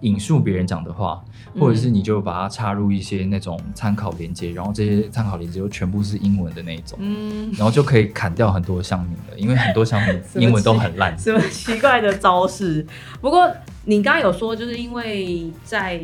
[0.00, 1.22] 引述别人讲的话，
[1.58, 11.18] 或者是你就把它插入一些那种参考连接，然后这些参考连接就全部是英文的那种，嗯，然后就可以砍掉很多项目了，因为很多项目英文都很烂。
[11.18, 12.86] 什么奇怪的招式？
[13.20, 13.50] 不过
[13.84, 16.00] 你刚刚有说，就是因为在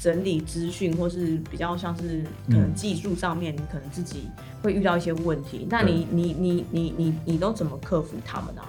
[0.00, 4.28] 整理资讯，或是比较像是可能技术上面，你可能自己
[4.62, 5.66] 会遇到一些问题。
[5.68, 8.62] 那你你你你你你都怎么克服他们呢？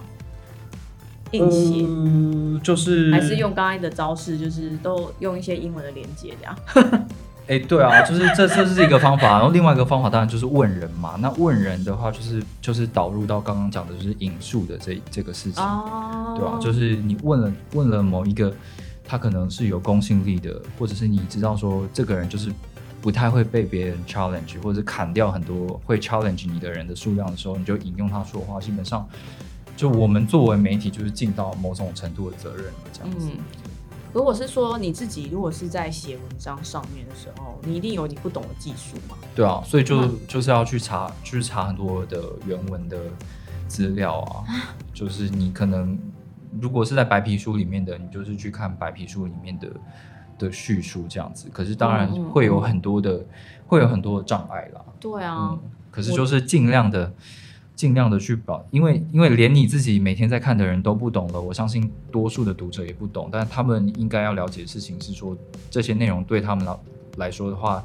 [1.32, 6.55] 硬写，就是还是用刚才的招式，就是都用一些英文的连接这样。
[7.49, 11.15] 哎，对啊，就是这这是一个方法，然后另外一个方法当然就是问人嘛。
[11.19, 15.63] 那问人的话，就是就是导入到刚刚讲的就是引述的这这个事情，
[16.36, 16.59] 对吧？
[16.61, 18.53] 就是你问了问了某一个，
[19.03, 22.51] 他可能是有公信力的，或者是你知道说这个人就是
[23.01, 29.09] 不太会被别人 challenge，或者是砍掉很多会 challenge 你的人的数量的时候，你就引用他说话，基本上
[29.80, 33.30] 就我们作为媒体就是尽到某种程度的责任这样子。
[34.11, 39.15] 如果是说你自己，如果是在写文章上面的时候，你一定有你不懂的技术嘛？
[39.34, 42.97] 对啊，所以就就是要去查，去查很多的原文的
[43.69, 44.43] 资料啊。
[44.93, 45.97] 就是你可能
[46.59, 49.69] 如果是在白皮书里面的，你就是去看白皮书里面的
[50.38, 51.47] 的叙述这样子。
[51.53, 53.25] 可是当然会有很多的，
[53.65, 54.82] 会有很多的障碍啦。
[54.99, 55.57] 对啊，
[55.89, 57.13] 可是就是尽量的。
[57.80, 63.30] 尽量的去保，因为因为连你自己每天在看的人都不懂了，我相信多数的读者也不懂。
[63.32, 65.34] 但他们应该要了解的事情是说，
[65.71, 66.77] 这些内容对他们来
[67.15, 67.82] 来说的话，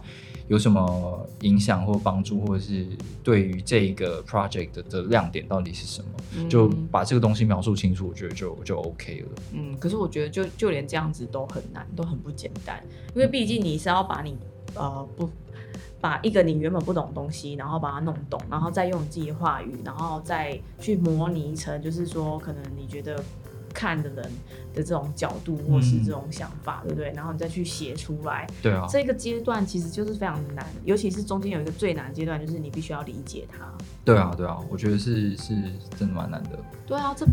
[0.49, 2.85] 有什么影响或帮助，或者是
[3.23, 6.49] 对于这个 project 的亮点到底是什么？
[6.49, 9.29] 就把这个东西描述清楚，我觉得就就 OK 了。
[9.53, 12.83] 嗯，可是我觉得就就连这样子都很难，都很不简单，
[13.15, 14.37] 因为毕竟你是要把你
[14.75, 15.31] 呃不。
[16.05, 23.19] 把一个你原本不懂的东西，然后把它弄懂，然后再用你自己的话语，然后再去模拟成，就是说可能你觉得
[23.73, 24.31] 看的人
[24.75, 27.11] 的这种角度或是这种想法，对不对？
[27.17, 28.47] 然后你再去写出来。
[28.61, 28.87] 对啊。
[28.87, 33.67] 这个阶段其实就是非常难，尤其是中间有一个最难的阶段，就是你必须要理解它。
[34.05, 35.55] 对啊，对啊，我觉得是是
[35.99, 36.59] 真的蛮难的。
[36.85, 37.25] 对啊，这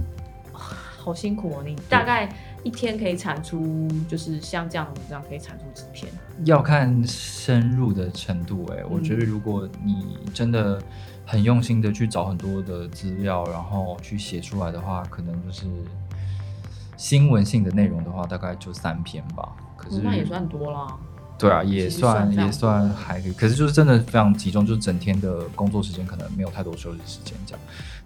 [0.54, 2.34] 好辛苦哦，你大概。
[2.64, 6.14] 一天可以产出，就是像这样的文章可以产出几篇？
[6.46, 8.66] 要看深入的程度。
[8.72, 10.82] 哎，我觉得如果你真的
[11.26, 15.66] 很用心的去找很多的资料，然后去写出来的话，可能就是
[16.98, 19.50] 新闻性的内容的话，大概就三篇吧。
[19.76, 20.98] 可是那也算多了。
[21.38, 23.34] 对啊，也算也算还可以。
[23.34, 27.60] 可是就是真的非常集中，就是整天的工作时间可能没有太多休息时间这样。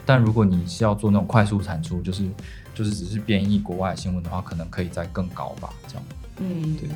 [0.05, 2.29] 但如果你是要做那种快速产出，就是。
[2.75, 6.03] 就是只是编译国外新闻的话，可能可以再更高吧，这样。
[6.39, 6.89] 嗯，对。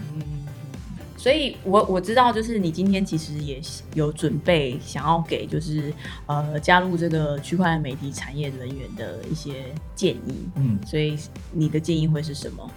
[1.20, 3.62] 所以，我我知道，就是你今天其实也
[3.94, 5.94] 有准备，想要给就是
[6.26, 9.52] 呃加入这个区块链媒体产业人员的一些
[9.94, 10.48] 建议。
[10.56, 11.18] 嗯，所以
[11.52, 12.72] 你的建议会是什么？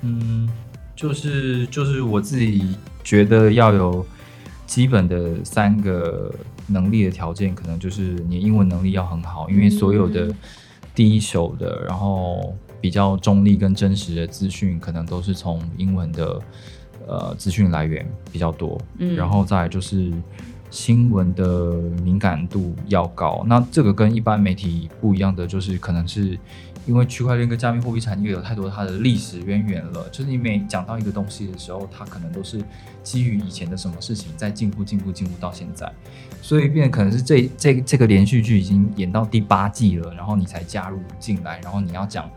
[0.00, 0.48] 嗯，
[0.96, 2.74] 就是就是我自己
[3.04, 4.04] 觉得要有
[4.66, 6.34] 基本的三个
[6.66, 10.34] 能力的条件，可能就是你英文能力要很好，因为所有的。
[10.94, 16.38] 第一手的，然后比较中立跟真实的资讯，可能都是从英文的
[17.06, 18.80] 呃资讯来源比较多。
[18.98, 20.12] 嗯，然后再就是
[20.70, 21.72] 新闻的
[22.02, 23.44] 敏感度要高。
[23.46, 26.38] 那这个跟一般媒体不一样的，就是可能是。
[26.84, 32.60] 因为区块链跟加密货币产业有太多它的历史渊源了，就是你每讲到一个东西的时候，它可能都是
[33.04, 35.88] 基于以前的什么事情在进步、进步、进步到现在，
[36.40, 42.28] 所以变可能是这这这个连续剧已经演到第八季了，然后你才加入进来，然后你要讲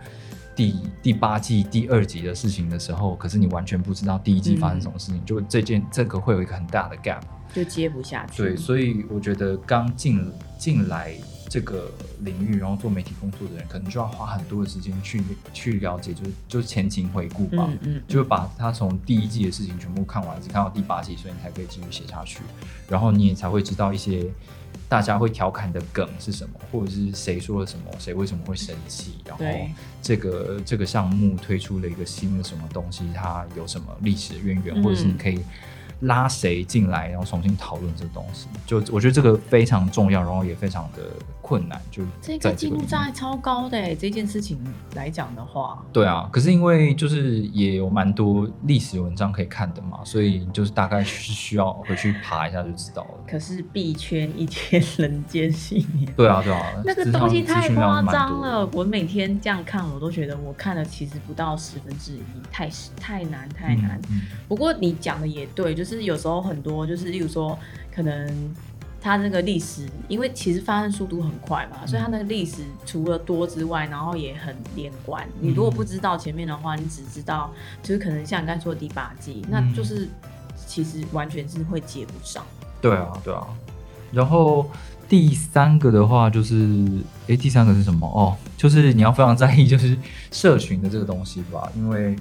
[0.56, 7.22] 第第八季第二集的事情的时候，可是你完全不知道第一季发生什么事情，就这件这个会有一个很大的 gap，
[7.54, 8.44] 就接不下去。
[8.44, 11.16] 对，所以我觉得刚进进来。
[11.48, 11.90] 这个
[12.22, 15.22] 领域，然后做媒体工作的人，可能就要花很多的时间去
[15.54, 22.40] 去了解，就是就是前情回顾吧，嗯嗯，就是把他从第一季的事情全部看完，只看到第八季，所以你才可以继续写下去，
[22.90, 24.26] 然后你也才会知道一些
[24.88, 29.44] 大家会调侃的梗是什么，或者是谁说了什么，谁为什么会生气，然后
[30.02, 35.42] 这个这个项目推出了一个新的什么东西，它有什么历史渊源，或者是你可以。
[36.02, 41.04] 拉谁进来，然后重新讨论这个东西，就我觉得这个非常重要，然后也非常的
[41.46, 41.82] 困难。
[41.90, 44.60] 就这个记录障碍超高的这件事情
[44.96, 46.30] 来讲的话，对啊。
[46.32, 53.24] 可是因为就是也有蛮多历史文章可以看的嘛，所以就是大概是需要回去爬一下就知道了。
[53.26, 58.70] 可是币圈一天人间信念， 对啊对啊，那个东西太夸张了。
[58.74, 62.22] 我每天这样看，我都觉得我看了其实不到十分之一，
[62.52, 62.70] 太
[63.00, 63.98] 太难太难。
[64.50, 65.86] 不过你讲的也对，就。
[65.86, 67.56] 是有时候很多，就是例如说，
[67.94, 68.28] 可能
[69.06, 75.24] 它那个历史，因为其实发生速度很快嘛，所以它那个历史除了多之外，然后也很连贯。
[75.40, 77.54] 你如果不知道前面的话，你只知道
[77.84, 80.10] 就是可能像你刚才说的第八季，那就是
[80.66, 82.44] 其实完全是会接不上。
[82.82, 83.46] 对啊，对啊。
[84.12, 84.68] 然后
[85.08, 86.88] 第三个的话就是，
[87.28, 88.08] 哎，第三个是什么？
[88.08, 89.96] 哦，就是你要非常在意就是
[90.32, 92.16] 社群的这个东西吧，因为。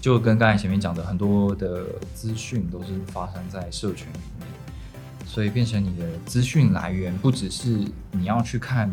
[0.00, 4.46] 就跟刚才前面讲的，很多的资讯都是发生在社群里面，
[5.34, 7.76] 所以变成你的资讯来源不只是
[8.12, 8.88] 你要去看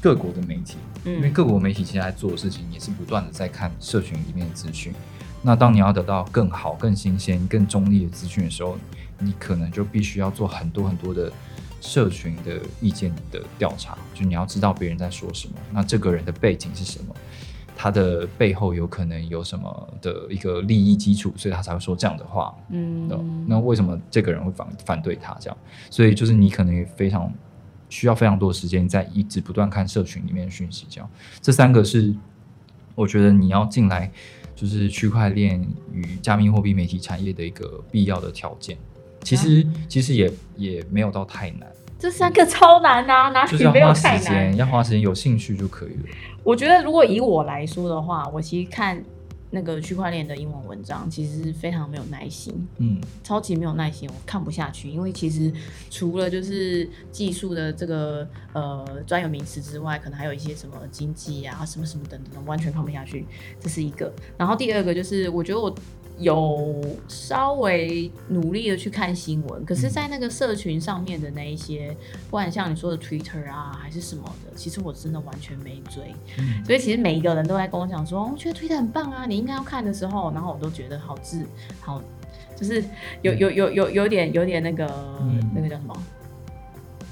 [0.00, 4.94] 各国的媒体，因为各国媒体其实在做的事情也是不断的在看社群里面的资讯。
[5.42, 8.78] 那当你要得到更好、更新鲜、更中立的资讯的时候，
[9.18, 11.30] 你可能就必须要做很多很多的
[11.82, 17.14] 社群的意见的调查，就你要知道别人在说什么，那这个人的背景是什么。
[17.76, 22.54] 他的背后有可能有什么的一个利益基础，所以他才会说这样的话。
[22.70, 25.56] 嗯，那为什么这个人会反反对他这样？
[25.90, 27.32] 所以就是你可能也非常
[27.88, 30.86] 需要非常多时间在一直不断看社群里面的讯息。
[30.88, 31.10] 这样，
[31.40, 32.14] 这三个是
[32.94, 34.10] 我觉得你要进来
[34.54, 35.60] 就是区块链
[35.92, 38.76] 与加密货币媒体产业的一个必要的条件。
[39.22, 41.68] 其实其实也也没有到太难。
[41.98, 44.56] 这三个超难啊，哪里没有太难？
[44.56, 46.02] 要花时间，有兴趣就可以了。
[46.44, 49.02] 我觉得，如果以我来说的话，我其实看
[49.50, 54.88] 那个区块链的英文文章，其实是非常没有耐心，嗯，超级没有耐心，我看不下去。
[54.88, 55.52] 因为其实
[55.90, 63.26] 除了就是技术的这个呃专有名词之外，可能还有一些什么经济啊、什么什么等等，完全看不下去。
[63.60, 64.10] 这是一个。
[64.38, 65.72] 然后第二个就是，我觉得我
[66.18, 71.96] 有稍微努力的去看新闻，可是，在那个社群上面的那一些，
[72.26, 76.14] 不管像你说的 Twitter 啊，还是什么的，其实我真的完全没追。
[76.64, 81.44] 所以，其实每一个人都在跟我讲说，我觉得 Twitter 很棒啊，你应该要看的时候，然后我都觉得好自
[81.80, 82.00] 好，
[82.54, 82.84] 就是
[83.22, 84.86] 有有有有有点有点那个
[85.54, 86.02] 那个叫什么，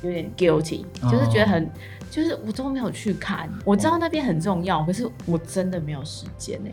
[0.03, 1.69] 有点 guilty，就是觉得很，
[2.11, 6.71] 就是我都没有去看，我知道那边很重要，可是我真的没有时间呢。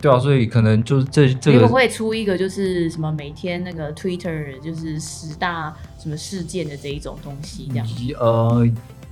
[0.00, 7.86] 对啊，所以可能就是这这个会出一个就是什么每天那个 Twitter 就是十大什么事件的这一种东西这样。
[8.20, 8.64] 呃，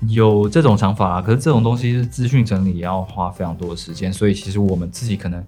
[0.07, 5.45] 有这种想法啊，可是这种东西是资讯整理也要花非常多的时间，所以其实我们自己可能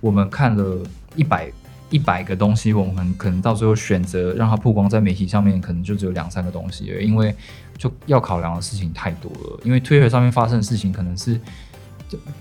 [0.00, 0.78] 我们看了
[1.14, 1.48] 一百
[1.90, 7.32] 一百个东西，我们可能到最后选择让它曝光在媒体上面，可能就只有两三个东西，因为
[7.78, 9.60] 就要考量的事情太多了。
[9.62, 11.40] 因为 Twitter 上面发生的事情可能是。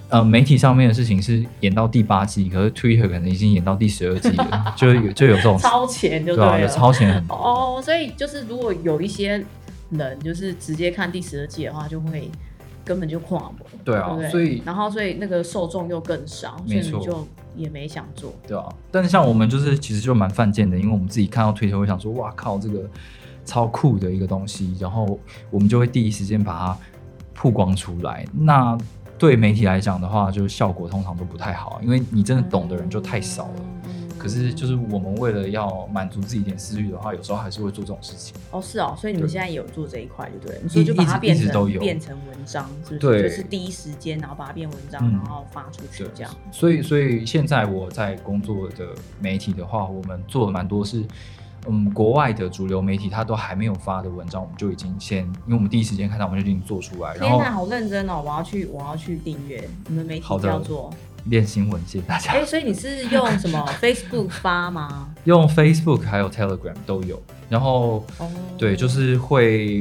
[0.10, 6.60] 呃，媒体上面的事情是演到第八季，可是 Twitter 可能已经演到第十二季了， 就有就有这种超前就，对吧？
[6.60, 7.82] 有超前很多哦。
[7.84, 9.44] 所以就是如果有一些
[9.92, 12.30] 人就是直接看第十二季的话，就会
[12.84, 13.66] 根本就跨模。
[13.84, 18.34] 对啊，所以然后所以那个受众又更少，所以就也没想做。
[18.48, 22.90] 对啊，但是像我们就是其实就蛮犯贱的，因为我们自己看到 Twitter 会想说，哇靠，这个
[23.46, 26.78] 超酷的一个东西，然后我们就会第一时间把它
[27.34, 28.26] 曝光出来。
[28.34, 28.78] 那
[29.20, 33.66] 对媒体来讲的话，就是效果通常都不太好，因为你真的懂的人就太少了。
[34.18, 38.36] 可是，就是我们为了要满足自己一点私欲的话，有时候还是会做这种事情。
[38.52, 40.68] 哦，是哦，所以你们现在也有做这一块，对不对？
[40.68, 43.24] 所以就把它变成变成文章，是不是？
[43.24, 46.36] 就是第一时间，然后把它变文章，然后发出去这样。
[46.52, 48.88] 所以，所以现在我在工作的
[49.22, 51.06] 媒体的话，我们做的蛮多是。
[51.68, 57.18] 嗯，国外的主流媒体他都还没有发的文章，我们就已经先，因为我们第一时间看到，我们就已经做出来。
[57.18, 58.22] 天哪，好认真哦！
[58.26, 60.90] 我要去，我要去订阅你们媒体叫做
[61.26, 62.32] 练新闻，谢谢大家。
[62.32, 65.10] 哎，所以你是用什么 Facebook 发吗？
[65.26, 67.22] 用 Facebook 还有 Telegram 都有。
[67.50, 68.06] 然后，
[68.58, 69.80] 对，就是会，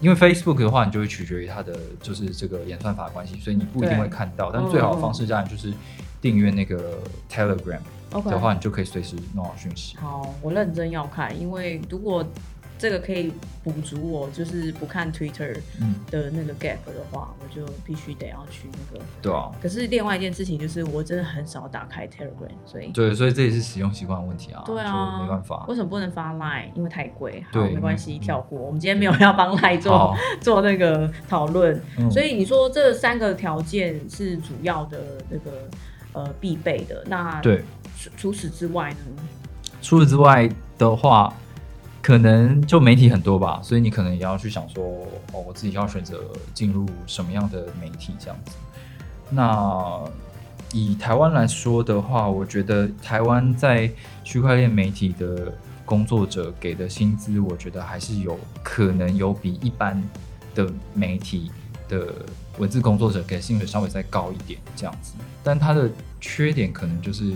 [0.00, 4.50] 因为 Facebook 的话，你就会取决于它的就是这个演算法关系，所以你不一定会看到。
[4.52, 5.72] 但最好的方式当然就是
[6.20, 6.98] 订阅那个
[7.32, 7.80] Telegram。
[8.10, 9.96] 的话，你就可以随时弄好讯息。
[9.96, 12.24] 好，我认真要看，因为如果
[12.78, 13.30] 这个可以
[13.62, 15.54] 补足我就是不看 Twitter
[16.10, 19.04] 的那个 gap 的话，我就必须得要去那个。
[19.20, 19.50] 对啊。
[19.60, 24.62] 可是另外一件事情就是，我真的很少打开 Telegram，所以对，所以这也是使用习惯问题啊。
[24.64, 25.66] 对啊，没办法。
[25.68, 26.72] 为什么不能发 Line？
[26.74, 27.44] 因为太贵。
[27.52, 28.58] 好，没关系，跳过。
[28.58, 31.78] 我们今天没有要帮 Line 做 做那个讨论，
[32.10, 34.98] 所以你说这三个条件是主要的
[35.28, 35.68] 那个
[36.14, 37.04] 呃必备的。
[37.08, 37.62] 那对。
[38.16, 39.22] 除此之外呢？
[39.82, 40.48] 除此之外
[40.78, 41.32] 的话，
[42.02, 44.84] 可能就媒体很多吧，所以你可能也要去想说，
[45.32, 46.22] 哦，我自己要选择
[46.54, 48.52] 进入什么样的媒体这样子。
[49.30, 50.00] 那
[50.72, 53.90] 以台湾来说的话，我觉得台湾在
[54.22, 55.52] 区块链媒体的
[55.84, 60.02] 工作者给的薪资，我觉得还是有可能有比一般
[60.54, 61.50] 的媒体
[61.88, 62.06] 的
[62.58, 65.14] 文字工作者给薪水稍微再高一点这样子。
[65.42, 65.90] 但它的
[66.20, 67.34] 缺点可能就是。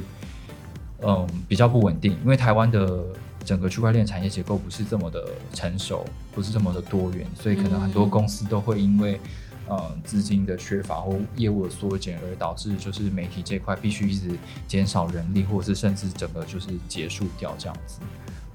[1.06, 3.04] 嗯，比较不稳定，因为台湾的
[3.44, 9.20] 整个区块链产业结构不是这么的成熟，不是这么的多元，所以可能很多公司都会因为
[9.68, 14.30] 呃资金的缺乏或业务的缩减而导致就是媒体这块必须一直
[14.66, 17.98] 减少人力，或者是甚至整个就是结束掉这样子。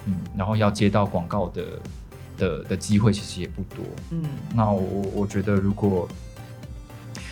[0.06, 1.64] 嗯，然后要接到广告的
[2.38, 3.86] 的的机会其实也不多。
[4.10, 4.24] 嗯，
[4.56, 6.08] 那我我觉得如果。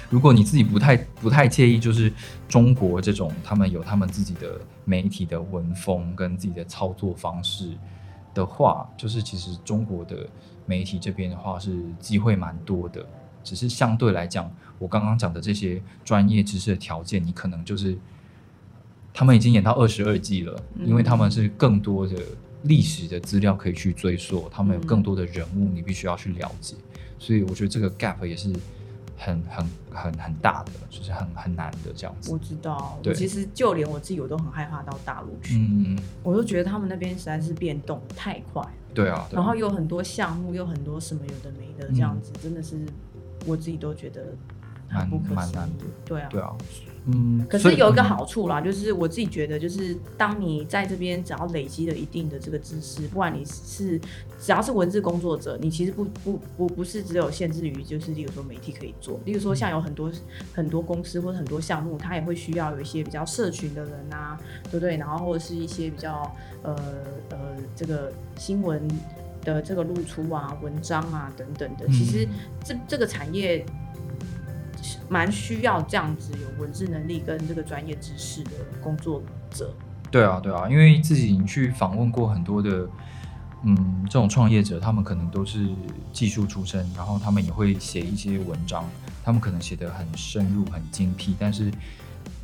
[0.09, 2.11] 如果你自己不太不太介意，就是
[2.47, 7.71] 中国这种他们有他们自己的媒体的文风跟自己的操作方式
[8.33, 10.25] 的话，就是其实中国的
[10.65, 13.05] 媒体这边的话是机会蛮多的，
[13.43, 14.49] 只是相对来讲，
[14.79, 17.97] 我刚刚讲的这些专业知识的条件，你可能就是
[19.13, 22.15] 他们已经演到二十二季了，因为他们是更多的
[22.63, 26.75] 历史的资料可以去追溯，他们有更多的人物你必须要去了解，
[27.19, 28.53] 所以我觉得这个 gap 也是。
[29.17, 32.31] 很很很很大的，就是很很难的这样子。
[32.31, 38.63] 我知道，我其实就连我自己我都很害怕到大陆去，嗯我都觉得他们那边实在是变动太快。
[38.93, 42.77] 对啊，然后有很多项目，有很多什么有的没的这样子，真的是
[43.45, 44.25] 我自己都觉得
[44.89, 45.85] 蛮蛮难的。
[46.05, 46.55] 对啊，对啊。
[47.09, 53.97] 嗯，可是有一个好处啦，就是我自己觉得，就是当你在这边只要累积了一定的这个知识，不管你是
[54.41, 60.11] 只要是文字工作者，你其实不不不不是只有限制于就是例如说媒体可以做，例如说像有很多
[60.53, 64.97] 很多公司或者很多项目，它也会需要有一些比较社群的人啊，对不对？
[64.97, 66.29] 然后或者是一些比较
[66.63, 66.75] 呃
[67.29, 67.37] 呃
[67.73, 68.85] 这个新闻
[69.45, 72.27] 的这个露出啊、文章啊等等的，其实
[72.65, 73.65] 这这个产业。
[75.09, 78.51] 蛮需要这样子有文字能力跟这个专业知识的
[78.81, 79.73] 工作者，
[80.11, 82.87] 对啊，对啊，因为自己去访问过很多的，
[83.63, 85.67] 嗯，这种创业者，他们可能都是
[86.11, 88.87] 技术出身，然后他们也会写一些文章，
[89.23, 91.71] 他们可能写的很深入、很精辟，但是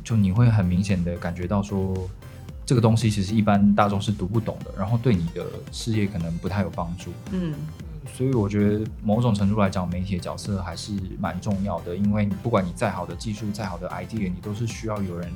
[0.02, 1.94] 就你会很明显的感觉到说，
[2.66, 7.10] 这个东西其实一般大众是读不懂的，然后对你的事业可能不太有帮助。
[7.30, 7.54] 嗯。
[8.12, 15.28] 所以我觉得某种程度来讲，媒体的角色还是蛮重要的，因为你不管你再好的技术、再好的 idea，你都是需要有人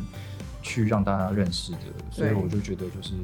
[0.62, 1.78] 去让大家认识的。
[2.11, 3.15] 所以我就觉得，就是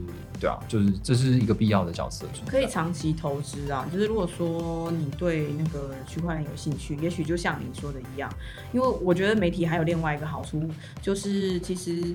[0.41, 2.27] 对啊，就是这是一个必要的角色。
[2.47, 8.33] 可以长期投资啊，就是如果说你对那个区块链有兴趣，也许就像你说的一样，
[8.73, 10.69] 因为我觉得媒体还有另外一个好处，
[11.03, 12.15] 就是其实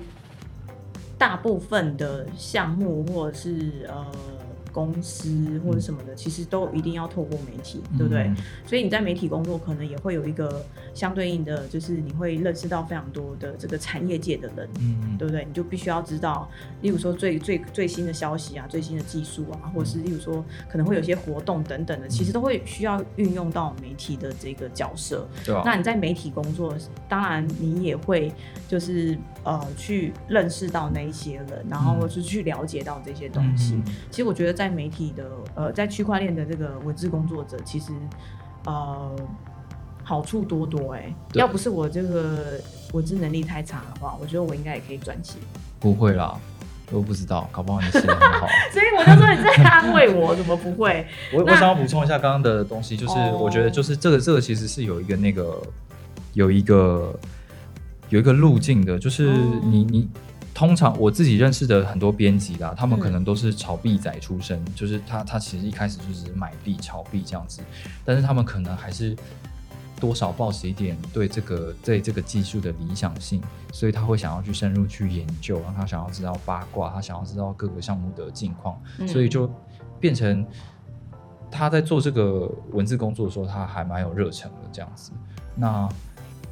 [1.16, 4.06] 大部分的项目或者是呃。
[4.72, 8.30] 公司或者什么的，其实都一定要透过媒体，对不对？
[8.66, 10.64] 所以你在媒体工作，可能也会有一个
[10.94, 15.44] 相对应的，就是你会认识到非常多的这个产业界的人，嗯，对不对？
[15.44, 16.48] 你就必须要知道，
[16.82, 25.26] 例如说最最最新的消息啊，最新的技术啊，或者是例如说可能会有些活动等等的，其实都会需要运用到媒体的这个角色。
[25.44, 26.76] 对那你在媒体工作，
[27.08, 28.32] 当然你也会
[28.68, 33.82] 就是呃去认识到那一些人，然后或是去了解到这些东西。
[34.10, 34.59] 其实我觉得。
[34.60, 35.24] 在媒体的
[35.54, 37.94] 呃，在区块链的这个文字工作者，其实
[38.66, 39.16] 呃
[40.04, 41.10] 好处多多哎。
[41.32, 42.60] 要不是我这个
[42.92, 45.40] 文字能力太差的话，我觉得我应该也可以转型。
[45.78, 46.38] 不会啦，
[46.90, 48.46] 我不知道，搞不好你写的很好。
[48.70, 51.06] 所以我就说你在安慰我，怎么不会？
[51.32, 55.58] 我我想要补充一下刚刚的东西，就是我觉得就是这个这个其实是有一个那个
[56.34, 57.18] 有一个
[58.10, 59.32] 有一个路径的，就是
[59.62, 60.06] 你你。
[60.52, 67.62] 通常我自己认识的很多编辑啦，他们可能都是炒币仔出身，就是他他其实一开始就是买币炒币这样子，
[68.04, 69.16] 但是他们可能还是
[69.98, 73.40] 多少抱持一点对这个对这个技术的理想性，
[73.72, 79.50] 所以他会想要去深入去研究，然后他想要知道八卦，他想要知道各个项目的近况，所以就
[79.98, 80.44] 变成
[81.50, 85.12] 他在做这个文字工作的时候，他还蛮有热忱的这样子。
[85.54, 85.88] 那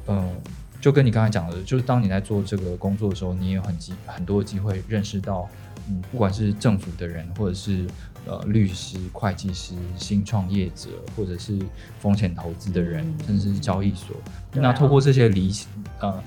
[0.07, 0.41] 嗯。
[0.81, 5.49] 就跟你刚才讲的，就是当你在做这个工作的时候，你也有很机很多的机会认识到，
[5.89, 7.85] 嗯，不管是政府的人，或者是
[8.25, 11.59] 呃律师、会计师、新创业者，或者是
[11.99, 14.15] 风险投资的人，甚至是交易所。
[14.53, 15.53] 那透过这些理
[15.99, 16.23] 呃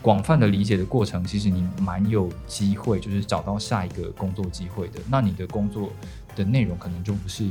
[0.00, 5.00] 广泛的理解的过程，其实你蛮有机会，就是找到下一个工作机会的。
[5.10, 5.90] 那你的工作
[6.36, 7.44] 的内容可能就不是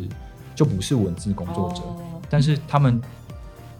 [0.55, 1.81] 就不是文字工作者，
[2.29, 3.01] 但是他们。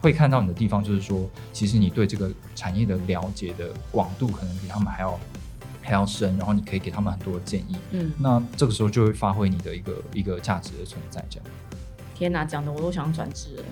[0.06, 5.18] 会看到你的地方，就是说，其实你对这个产业的了解的广度，可能比他们还要
[5.82, 7.76] 还要深，然后你可以给他们很多的建议。
[7.90, 11.24] 嗯，那这个时候就会发挥你的一个一个价值的存在。
[11.28, 11.46] 这样，
[12.14, 13.64] 天哪，讲的我都想转职了，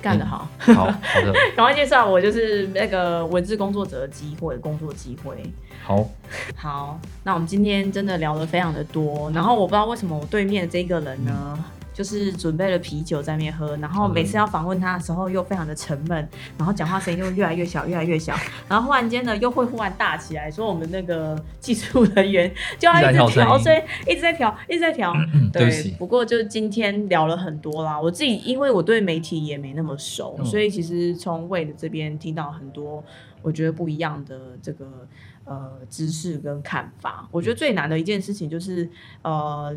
[0.00, 0.90] 干得好，好好
[1.20, 5.42] 的， 赶快介绍我就是那个文字工作者的机会，工作机会。
[5.82, 6.08] 好，
[6.54, 11.64] 好，那我们今天真的聊得非常的多，然后我不知道为什么我对面这个人呢？
[11.92, 18.34] 就是准备了啤酒在那边喝，然后每次要访问他的时候又非常的沉闷，然后讲话声音又越来越小，越来越小，
[18.68, 23.28] 然后忽然间呢又会忽然大起来，说我们那个技术人员就 要一直调
[23.58, 25.12] 声，一直在调，一直在调。
[25.52, 33.04] 对，不过就是今天聊了很多啦，我自己因为我对媒体也没那么熟，所以其实从魏的这边听到很多
[33.42, 35.06] 我觉得不一样的这个
[35.44, 37.28] 呃知识跟看法。
[37.30, 38.88] 我觉得最难的一件事情就是
[39.20, 39.76] 呃。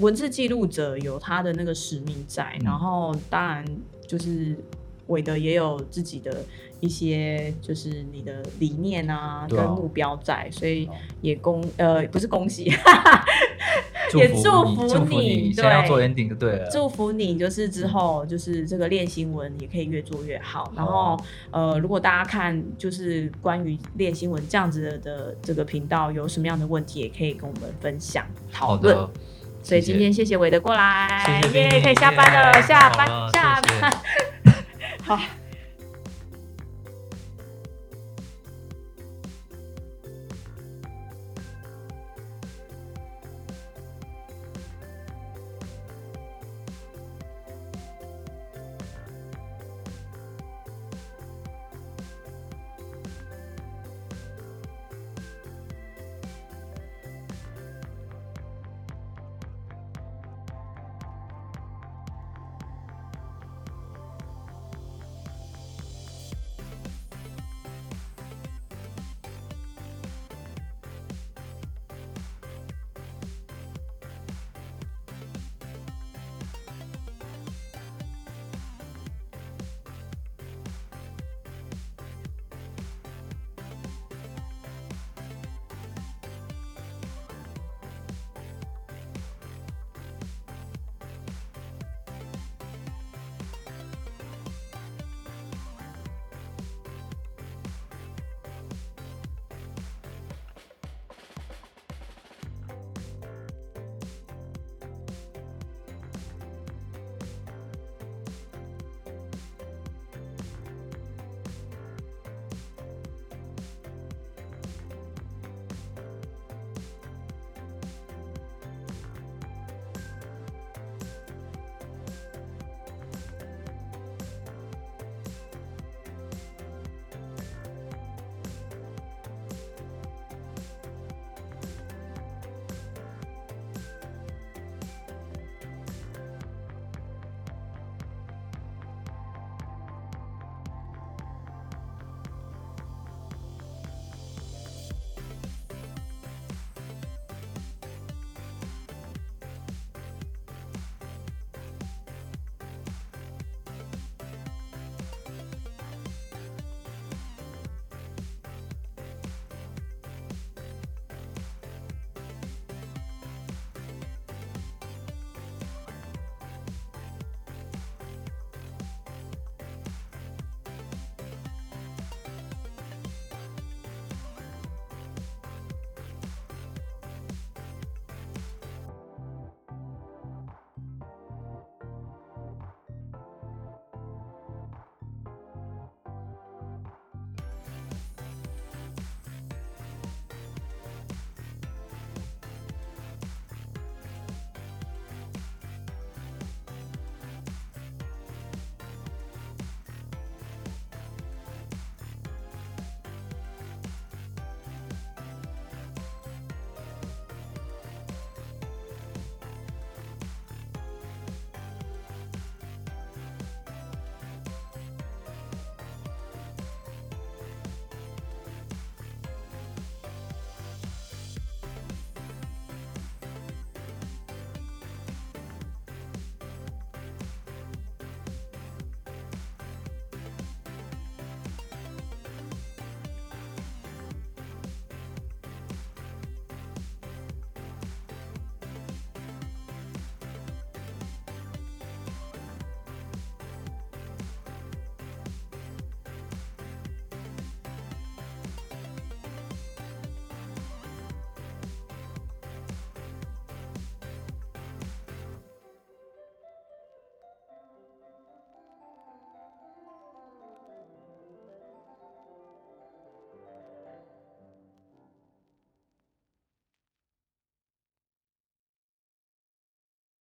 [0.00, 3.64] 文字记录者有他的那个使命在，然后当然
[4.06, 4.56] 就是
[5.08, 6.42] 韦德也有自己的
[6.80, 10.88] 一些，就是你的理念啊跟目标在，所以
[11.20, 12.72] 也恭呃不是恭喜，
[14.14, 21.18] 也祝福你，对，要做 ending 就对了，祝福你就是之后就是这个练新闻也可以越做越好，然后
[21.50, 29.08] 呃如果大家看就是关于练新闻这样子的这个频道有什么样的问题，也可以跟我们分享讨论。
[29.62, 33.92] 所以今天谢谢韦德过来，耶，可以下班了，下班，下班，
[35.04, 35.18] 好。